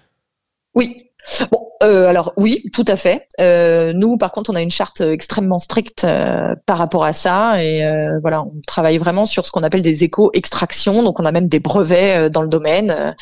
Oui. 0.77 1.03
Bon, 1.51 1.71
euh, 1.83 2.07
alors 2.07 2.33
oui, 2.37 2.63
tout 2.73 2.85
à 2.87 2.97
fait. 2.97 3.27
Euh, 3.41 3.93
nous, 3.93 4.17
par 4.17 4.31
contre, 4.31 4.51
on 4.51 4.55
a 4.55 4.63
une 4.63 4.71
charte 4.71 5.01
extrêmement 5.01 5.59
stricte 5.59 6.05
euh, 6.05 6.55
par 6.67 6.79
rapport 6.79 7.05
à 7.05 7.13
ça, 7.13 7.63
et 7.65 7.83
voilà, 8.21 8.43
on 8.43 8.53
travaille 8.67 8.99
vraiment 8.99 9.27
sur 9.27 9.45
ce 9.45 9.51
qu'on 9.51 9.65
appelle 9.65 9.83
des 9.83 10.05
éco-extractions. 10.05 11.03
Donc, 11.03 11.19
on 11.19 11.25
a 11.25 11.33
même 11.33 11.49
des 11.49 11.59
brevets 11.59 12.31
dans 12.31 12.43
le 12.43 12.49
domaine. 12.49 13.17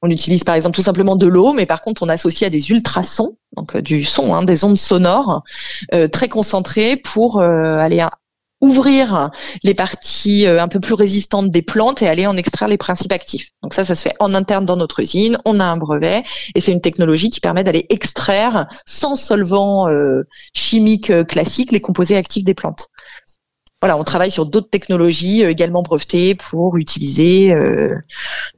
On 0.00 0.08
utilise 0.08 0.44
par 0.44 0.54
exemple 0.54 0.74
tout 0.74 0.82
simplement 0.82 1.14
de 1.14 1.26
l'eau, 1.26 1.52
mais 1.52 1.66
par 1.66 1.82
contre, 1.82 2.02
on 2.02 2.08
associe 2.08 2.46
à 2.46 2.50
des 2.50 2.70
ultrasons, 2.70 3.36
donc 3.56 3.76
du 3.76 4.02
son, 4.02 4.34
hein, 4.34 4.42
des 4.42 4.64
ondes 4.64 4.78
sonores 4.78 5.42
très 6.10 6.28
concentrées 6.28 6.96
pour 6.96 7.40
aller 7.40 8.00
ouvrir 8.62 9.30
les 9.62 9.74
parties 9.74 10.46
un 10.46 10.68
peu 10.68 10.80
plus 10.80 10.94
résistantes 10.94 11.50
des 11.50 11.62
plantes 11.62 12.00
et 12.00 12.08
aller 12.08 12.26
en 12.26 12.36
extraire 12.36 12.68
les 12.68 12.78
principes 12.78 13.12
actifs. 13.12 13.50
Donc 13.62 13.74
ça, 13.74 13.84
ça 13.84 13.94
se 13.94 14.02
fait 14.02 14.14
en 14.20 14.32
interne 14.32 14.64
dans 14.64 14.76
notre 14.76 15.00
usine. 15.00 15.36
On 15.44 15.60
a 15.60 15.64
un 15.64 15.76
brevet 15.76 16.22
et 16.54 16.60
c'est 16.60 16.72
une 16.72 16.80
technologie 16.80 17.28
qui 17.28 17.40
permet 17.40 17.64
d'aller 17.64 17.86
extraire 17.90 18.68
sans 18.86 19.16
solvant 19.16 19.88
chimique 20.54 21.12
classique 21.26 21.72
les 21.72 21.80
composés 21.80 22.16
actifs 22.16 22.44
des 22.44 22.54
plantes 22.54 22.88
voilà, 23.82 23.98
on 23.98 24.04
travaille 24.04 24.30
sur 24.30 24.46
d'autres 24.46 24.70
technologies 24.70 25.42
euh, 25.42 25.50
également 25.50 25.82
brevetées 25.82 26.36
pour 26.36 26.76
utiliser 26.76 27.52
euh, 27.52 27.92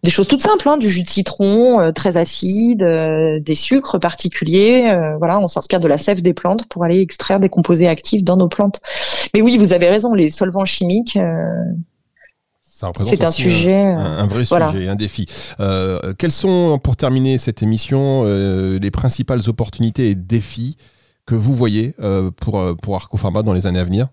des 0.03 0.11
choses 0.11 0.29
toutes 0.29 0.43
simples, 0.43 0.69
hein, 0.69 0.77
du 0.77 0.91
jus 0.91 1.03
de 1.03 1.09
citron 1.09 1.81
euh, 1.81 1.93
très 1.93 2.19
acide, 2.19 2.85
des 2.85 3.55
sucres 3.55 3.99
particuliers. 3.99 4.95
voilà, 5.19 5.41
on 5.41 5.47
s'inspire 5.47 5.81
de 5.81 5.89
la 5.89 5.97
sève 5.97 6.21
des 6.21 6.35
plantes 6.35 6.69
pour 6.69 6.85
aller 6.85 7.01
extraire 7.01 7.41
des 7.41 7.49
composés 7.49 7.89
actifs 7.89 8.23
dans 8.23 8.37
nos 8.37 8.49
plantes. 8.49 8.81
Mais 9.33 9.41
oui, 9.41 9.57
vous 9.57 9.73
avez 9.73 9.89
raison, 9.89 10.13
les 10.13 10.29
solvants 10.29 10.67
chimiques. 10.67 11.19
c'est 13.05 13.25
un 13.25 13.31
sujet, 13.31 13.83
un, 13.83 14.27
vrai 14.27 14.45
sujet, 14.45 14.89
un 14.89 14.95
défi. 14.95 15.25
quelles 16.19 16.33
sont, 16.33 16.79
pour 16.85 16.97
terminer 16.97 17.39
cette 17.39 17.63
émission, 17.63 18.25
les 18.25 18.91
principales 18.91 19.49
opportunités 19.49 20.11
et 20.11 20.15
défis 20.15 20.77
que 21.25 21.35
vous 21.35 21.55
voyez 21.55 21.95
pour, 22.43 22.63
pour 22.83 22.97
Arco 22.97 23.17
Pharma 23.17 23.43
dans 23.43 23.55
les 23.55 23.67
années 23.67 23.81
à 23.81 23.85
venir? 23.85 24.09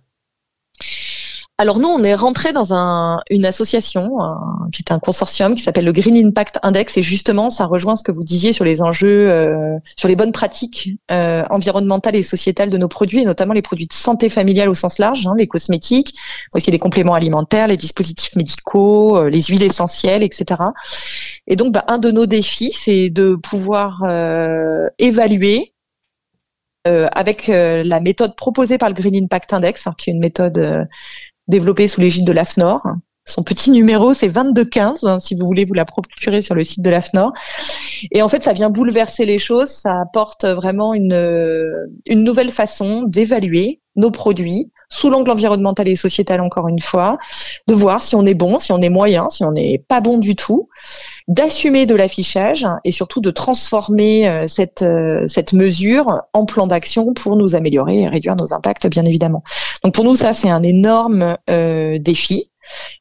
Alors 1.62 1.77
nous, 1.77 1.89
on 1.89 2.03
est 2.03 2.15
rentré 2.15 2.53
dans 2.53 2.73
une 3.29 3.45
association 3.45 4.10
qui 4.71 4.81
est 4.81 4.91
un 4.91 4.97
consortium 4.97 5.53
qui 5.53 5.62
s'appelle 5.62 5.86
le 5.86 5.91
Green 5.91 6.17
Impact 6.25 6.57
Index 6.63 6.97
et 6.97 7.03
justement, 7.03 7.51
ça 7.51 7.67
rejoint 7.67 7.95
ce 7.95 8.03
que 8.03 8.12
vous 8.12 8.23
disiez 8.23 8.51
sur 8.51 8.65
les 8.65 8.81
enjeux, 8.81 9.29
euh, 9.29 9.77
sur 9.95 10.07
les 10.07 10.15
bonnes 10.15 10.31
pratiques 10.31 10.97
euh, 11.12 11.43
environnementales 11.51 12.15
et 12.15 12.23
sociétales 12.23 12.71
de 12.71 12.77
nos 12.79 12.88
produits, 12.88 13.19
et 13.19 13.25
notamment 13.25 13.53
les 13.53 13.62
produits 13.62 13.86
de 13.86 13.93
santé 13.93 14.27
familiale 14.27 14.69
au 14.69 14.73
sens 14.73 14.97
large, 14.97 15.27
hein, 15.27 15.36
les 15.38 15.45
cosmétiques, 15.45 16.15
aussi 16.55 16.71
les 16.71 16.79
compléments 16.79 17.13
alimentaires, 17.13 17.67
les 17.67 17.77
dispositifs 17.77 18.36
médicaux, 18.36 19.17
euh, 19.17 19.29
les 19.29 19.43
huiles 19.43 19.62
essentielles, 19.62 20.23
etc. 20.23 20.63
Et 21.45 21.55
donc, 21.55 21.73
bah, 21.73 21.86
un 21.89 21.99
de 21.99 22.10
nos 22.10 22.25
défis, 22.25 22.71
c'est 22.73 23.12
de 23.12 23.36
pouvoir 23.36 24.03
évaluer 24.97 25.70
avec 26.86 27.48
la 27.48 28.00
méthode 28.00 28.36
proposée 28.36 28.78
par 28.78 28.89
le 28.89 28.96
Green 28.96 29.15
Impact 29.24 29.54
Index, 29.54 29.88
hein, 29.88 29.94
qui 29.98 30.10
est 30.10 30.13
une 30.13 30.20
méthode 30.20 30.88
développé 31.48 31.88
sous 31.88 32.02
l'égide 32.02 32.26
de 32.26 32.32
l'AFNOR. 32.32 32.82
Son 33.24 33.44
petit 33.44 33.70
numéro, 33.70 34.13
c'est 34.13 34.30
2215, 34.30 35.04
hein, 35.04 35.20
si 35.20 35.36
vous 35.36 35.46
voulez 35.46 35.63
vous 35.63 35.76
la 35.76 35.86
procurer 35.86 36.41
sur 36.41 36.56
le 36.56 36.63
site 36.63 36.82
de 36.82 36.89
l'AFNOR. 36.89 37.34
Et 38.12 38.24
en 38.24 38.28
fait, 38.28 38.44
ça 38.44 38.52
vient 38.52 38.72
bouleverser 38.72 39.26
les 39.26 39.38
choses, 39.38 39.70
ça 39.70 40.02
apporte 40.02 40.44
vraiment 40.44 40.96
une 40.96 41.86
nouvelle 42.10 42.52
façon 42.52 43.04
d'évaluer 43.04 43.80
nos 43.96 44.10
produits 44.10 44.72
sous 44.89 45.10
l'angle 45.10 45.32
environnemental 45.32 45.88
et 45.88 45.96
sociétal, 45.96 46.41
encore 46.41 46.67
une 46.67 46.80
fois, 46.80 47.17
de 47.67 47.74
voir 47.74 48.02
si 48.02 48.15
on 48.15 48.26
est 48.26 48.34
bon, 48.34 48.60
si 48.60 48.72
on 48.72 48.82
est 48.82 48.89
moyen, 48.89 49.30
si 49.30 49.44
on 49.44 49.52
n'est 49.52 49.84
pas 49.88 50.02
bon 50.02 50.17
du 50.17 50.36
tout, 50.36 50.67
d'assumer 51.32 51.86
de 51.86 51.96
l'affichage 51.96 52.67
et 52.84 52.91
surtout 52.91 53.22
de 53.22 53.32
transformer 53.32 54.28
euh, 54.28 54.48
cette, 54.48 54.82
euh, 54.82 55.26
cette 55.28 55.54
mesure 55.54 56.24
en 56.34 56.46
plan 56.46 56.67
d'action 56.67 57.13
pour 57.13 57.38
nous 57.38 57.56
améliorer 57.56 58.02
et 58.02 58.08
réduire 58.08 58.36
nos 58.36 58.54
impacts, 58.54 58.88
bien 58.88 59.06
évidemment. 59.06 59.41
Donc 59.82 59.94
pour 59.94 60.04
nous, 60.04 60.15
ça, 60.15 60.34
c'est 60.34 60.50
un 60.50 60.62
énorme 60.62 61.38
euh, 61.50 62.00
défi. 62.00 62.52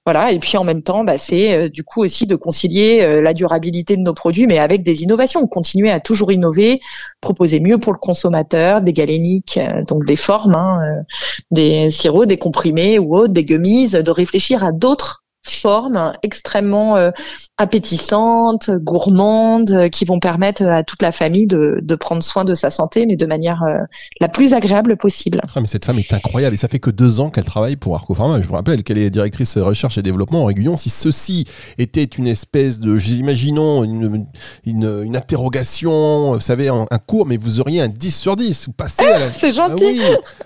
Voilà, 0.06 0.30
et 0.32 0.38
puis 0.38 0.56
en 0.56 0.64
même 0.64 0.82
temps, 0.82 1.04
bah, 1.04 1.18
c'est 1.18 1.68
du 1.70 1.84
coup 1.84 2.02
aussi 2.02 2.26
de 2.26 2.34
concilier 2.34 3.20
la 3.20 3.34
durabilité 3.34 3.96
de 3.96 4.00
nos 4.00 4.14
produits, 4.14 4.46
mais 4.46 4.58
avec 4.58 4.82
des 4.82 5.02
innovations, 5.02 5.46
continuer 5.46 5.90
à 5.90 6.00
toujours 6.00 6.32
innover, 6.32 6.80
proposer 7.20 7.60
mieux 7.60 7.78
pour 7.78 7.92
le 7.92 7.98
consommateur, 7.98 8.80
des 8.80 8.94
galéniques, 8.94 9.60
donc 9.86 10.06
des 10.06 10.16
formes, 10.16 10.54
hein, 10.54 11.04
des 11.50 11.90
sirops, 11.90 12.26
des 12.26 12.38
comprimés 12.38 12.98
ou 12.98 13.14
autres, 13.14 13.34
des 13.34 13.44
gummies, 13.44 13.90
de 13.90 14.10
réfléchir 14.10 14.64
à 14.64 14.72
d'autres 14.72 15.24
formes 15.42 16.12
extrêmement 16.22 16.96
euh, 16.96 17.10
appétissantes, 17.56 18.70
gourmandes, 18.70 19.70
euh, 19.70 19.88
qui 19.88 20.04
vont 20.04 20.20
permettre 20.20 20.62
à 20.64 20.82
toute 20.82 21.02
la 21.02 21.12
famille 21.12 21.46
de, 21.46 21.78
de, 21.82 21.94
prendre 21.94 22.22
soin 22.22 22.44
de 22.44 22.54
sa 22.54 22.70
santé, 22.70 23.06
mais 23.06 23.16
de 23.16 23.26
manière 23.26 23.62
euh, 23.62 23.78
la 24.20 24.28
plus 24.28 24.52
agréable 24.52 24.96
possible. 24.96 25.40
Ah, 25.54 25.60
mais 25.60 25.66
cette 25.66 25.84
femme 25.84 25.98
est 25.98 26.12
incroyable 26.12 26.54
et 26.54 26.58
ça 26.58 26.68
fait 26.68 26.78
que 26.78 26.90
deux 26.90 27.20
ans 27.20 27.30
qu'elle 27.30 27.44
travaille 27.44 27.76
pour 27.76 27.94
Arco 27.94 28.14
Pharma. 28.14 28.40
Je 28.40 28.46
vous 28.46 28.54
rappelle 28.54 28.82
qu'elle 28.82 28.98
est 28.98 29.10
directrice 29.10 29.56
recherche 29.56 29.96
et 29.98 30.02
développement 30.02 30.42
en 30.42 30.44
Régulion. 30.44 30.76
Si 30.76 30.90
ceci 30.90 31.46
était 31.78 32.04
une 32.04 32.26
espèce 32.26 32.80
de, 32.80 32.98
imaginons, 33.10 33.84
une, 33.84 34.26
une, 34.64 35.02
une, 35.04 35.16
interrogation, 35.16 36.34
vous 36.34 36.40
savez, 36.40 36.68
un, 36.68 36.86
cours, 37.06 37.26
mais 37.26 37.38
vous 37.38 37.60
auriez 37.60 37.80
un 37.80 37.88
10 37.88 38.10
sur 38.10 38.36
10. 38.36 38.66
Vous 38.66 38.72
passez 38.72 39.04
la... 39.04 39.32
C'est 39.32 39.52
gentil. 39.52 40.00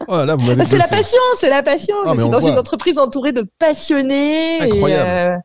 Ah 0.08 0.24
oui. 0.26 0.34
oh, 0.38 0.64
c'est 0.64 0.78
la 0.78 0.88
passion, 0.88 1.20
c'est 1.36 1.50
la 1.50 1.62
passion. 1.62 1.96
Ah, 2.06 2.12
je 2.14 2.20
suis 2.20 2.30
dans 2.30 2.40
une 2.40 2.58
entreprise 2.58 2.98
entourée 2.98 3.32
de 3.32 3.46
passionnés. 3.58 4.60
Incroyable. 4.60 4.83
Incroyable. 4.86 5.42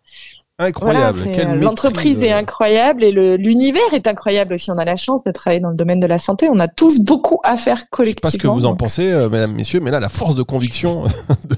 L'entreprise 0.60 2.22
est 2.22 2.34
incroyable 2.34 3.06
et 3.06 3.38
l'univers 3.38 3.94
est 3.94 4.08
incroyable 4.08 4.56
aussi. 4.56 4.70
On 4.72 4.78
a 4.78 4.84
la 4.84 4.98
chance 4.98 5.24
de 5.24 5.32
travailler 5.32 5.62
dans 5.62 5.70
le 5.70 5.76
domaine 5.76 6.02
de 6.02 6.08
la 6.08 6.18
santé. 6.18 6.50
On 6.52 6.60
a 6.60 6.68
tous 6.68 7.00
beaucoup 7.00 7.40
à 7.46 7.56
faire 7.56 7.90
collectivement. 7.90 8.30
Je 8.30 8.32
sais 8.34 8.38
pas 8.38 8.50
ce 8.50 8.56
que 8.56 8.60
vous 8.60 8.66
en 8.66 8.76
pensez, 8.76 9.10
euh, 9.10 9.30
mesdames, 9.30 9.54
messieurs, 9.54 9.80
mais 9.80 9.90
là, 9.90 10.02
la 10.02 10.10
force 10.10 10.36
de 10.36 10.44
conviction 10.44 11.06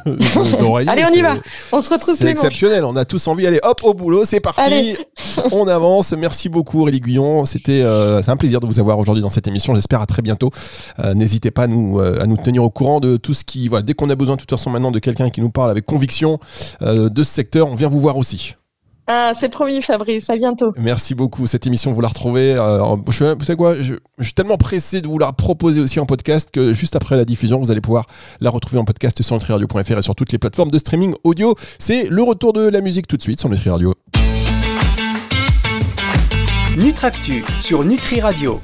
d'Aurélie. 0.60 0.88
Allez, 0.92 1.04
on 1.10 1.14
y 1.14 1.22
va. 1.22 1.34
On 1.72 1.82
se 1.82 1.92
retrouve 1.92 2.16
C'est 2.16 2.30
exceptionnel. 2.30 2.86
On 2.86 2.96
a 2.96 3.04
tous 3.04 3.28
envie 3.28 3.44
d'aller 3.44 3.60
hop 3.64 3.82
au 3.84 3.96
boulot. 3.96 4.24
C'est 4.24 4.40
parti. 4.40 4.96
on 5.52 5.68
avance. 5.68 6.12
Merci 6.12 6.50
beaucoup, 6.50 6.82
Aurélie 6.82 7.00
Guyon. 7.00 7.44
C'était 7.46 7.82
euh, 7.84 8.22
un 8.28 8.38
plaisir 8.38 8.60
de 8.60 8.68
vous 8.68 8.80
avoir 8.80 9.00
aujourd'hui 9.00 9.24
dans 9.24 9.30
cette 9.30 9.48
émission. 9.48 9.74
J'espère 9.74 10.02
à 10.02 10.06
très 10.06 10.22
bientôt. 10.22 10.52
Euh, 11.00 11.16
n'hésitez 11.16 11.50
pas 11.50 11.64
à 11.64 11.68
nous, 11.68 12.00
à 12.00 12.28
nous 12.28 12.38
tenir 12.38 12.64
au 12.64 12.70
courant 12.70 13.00
de 13.00 13.18
tout 13.18 13.34
ce 13.34 13.44
qui. 13.44 13.68
Voilà, 13.68 13.82
dès 13.82 13.96
qu'on 13.96 14.12
a 14.12 14.16
besoin 14.16 14.36
de 14.36 14.42
toute 14.42 14.52
façon 14.52 14.70
maintenant 14.70 14.92
de 14.92 15.00
quelqu'un 15.00 15.32
qui 15.32 15.42
nous 15.42 15.50
parle 15.50 15.72
avec 15.72 15.86
conviction 15.86 16.38
de 16.82 17.24
ce 17.24 17.32
secteur, 17.32 17.68
on 17.68 17.76
vient 17.76 17.88
vous 17.88 18.00
voir 18.00 18.18
aussi. 18.18 18.56
Ah, 19.08 19.32
c'est 19.38 19.50
promis, 19.50 19.82
Fabrice. 19.82 20.30
À 20.30 20.36
bientôt. 20.36 20.72
Merci 20.78 21.16
beaucoup. 21.16 21.48
Cette 21.48 21.68
émission, 21.68 21.92
vous 21.92 22.02
la 22.02 22.08
retrouvez. 22.08 22.54
Euh, 22.54 22.96
je, 23.10 23.34
vous 23.34 23.44
savez 23.44 23.58
quoi 23.58 23.76
je, 23.76 23.96
suis 24.20 24.34
tellement 24.34 24.58
pressé 24.58 25.02
de 25.02 25.08
vous 25.08 25.18
la 25.18 25.32
proposer 25.32 25.82
aussi 25.82 26.00
en 26.00 26.06
podcast 26.06 26.50
que 26.52 26.74
juste 26.74 26.96
après 26.96 27.18
la 27.18 27.26
diffusion, 27.26 27.60
vous 27.60 27.72
allez 27.72 27.82
pouvoir 27.82 28.06
la 28.40 28.50
retrouver 28.50 28.80
en 28.80 28.86
podcast 28.86 29.22
sur 29.22 29.36
nutriradio.fr 29.36 29.98
et 29.98 30.02
sur 30.02 30.16
toutes 30.16 30.32
les 30.32 30.38
plateformes 30.38 30.72
de 30.72 30.78
streaming 30.78 31.14
audio. 31.24 31.56
C'est 31.80 32.08
le 32.10 32.24
retour 32.24 32.54
de 32.54 32.68
la 32.70 32.82
musique 32.82 33.08
tout 33.08 33.18
de 33.18 33.22
suite 33.22 33.40
sur 33.40 33.50
Nutri 33.50 33.70
Radio. 33.70 33.94
Nutractu 36.78 37.44
sur 37.60 37.84
Nutri 37.84 38.22
Radio. 38.22 38.60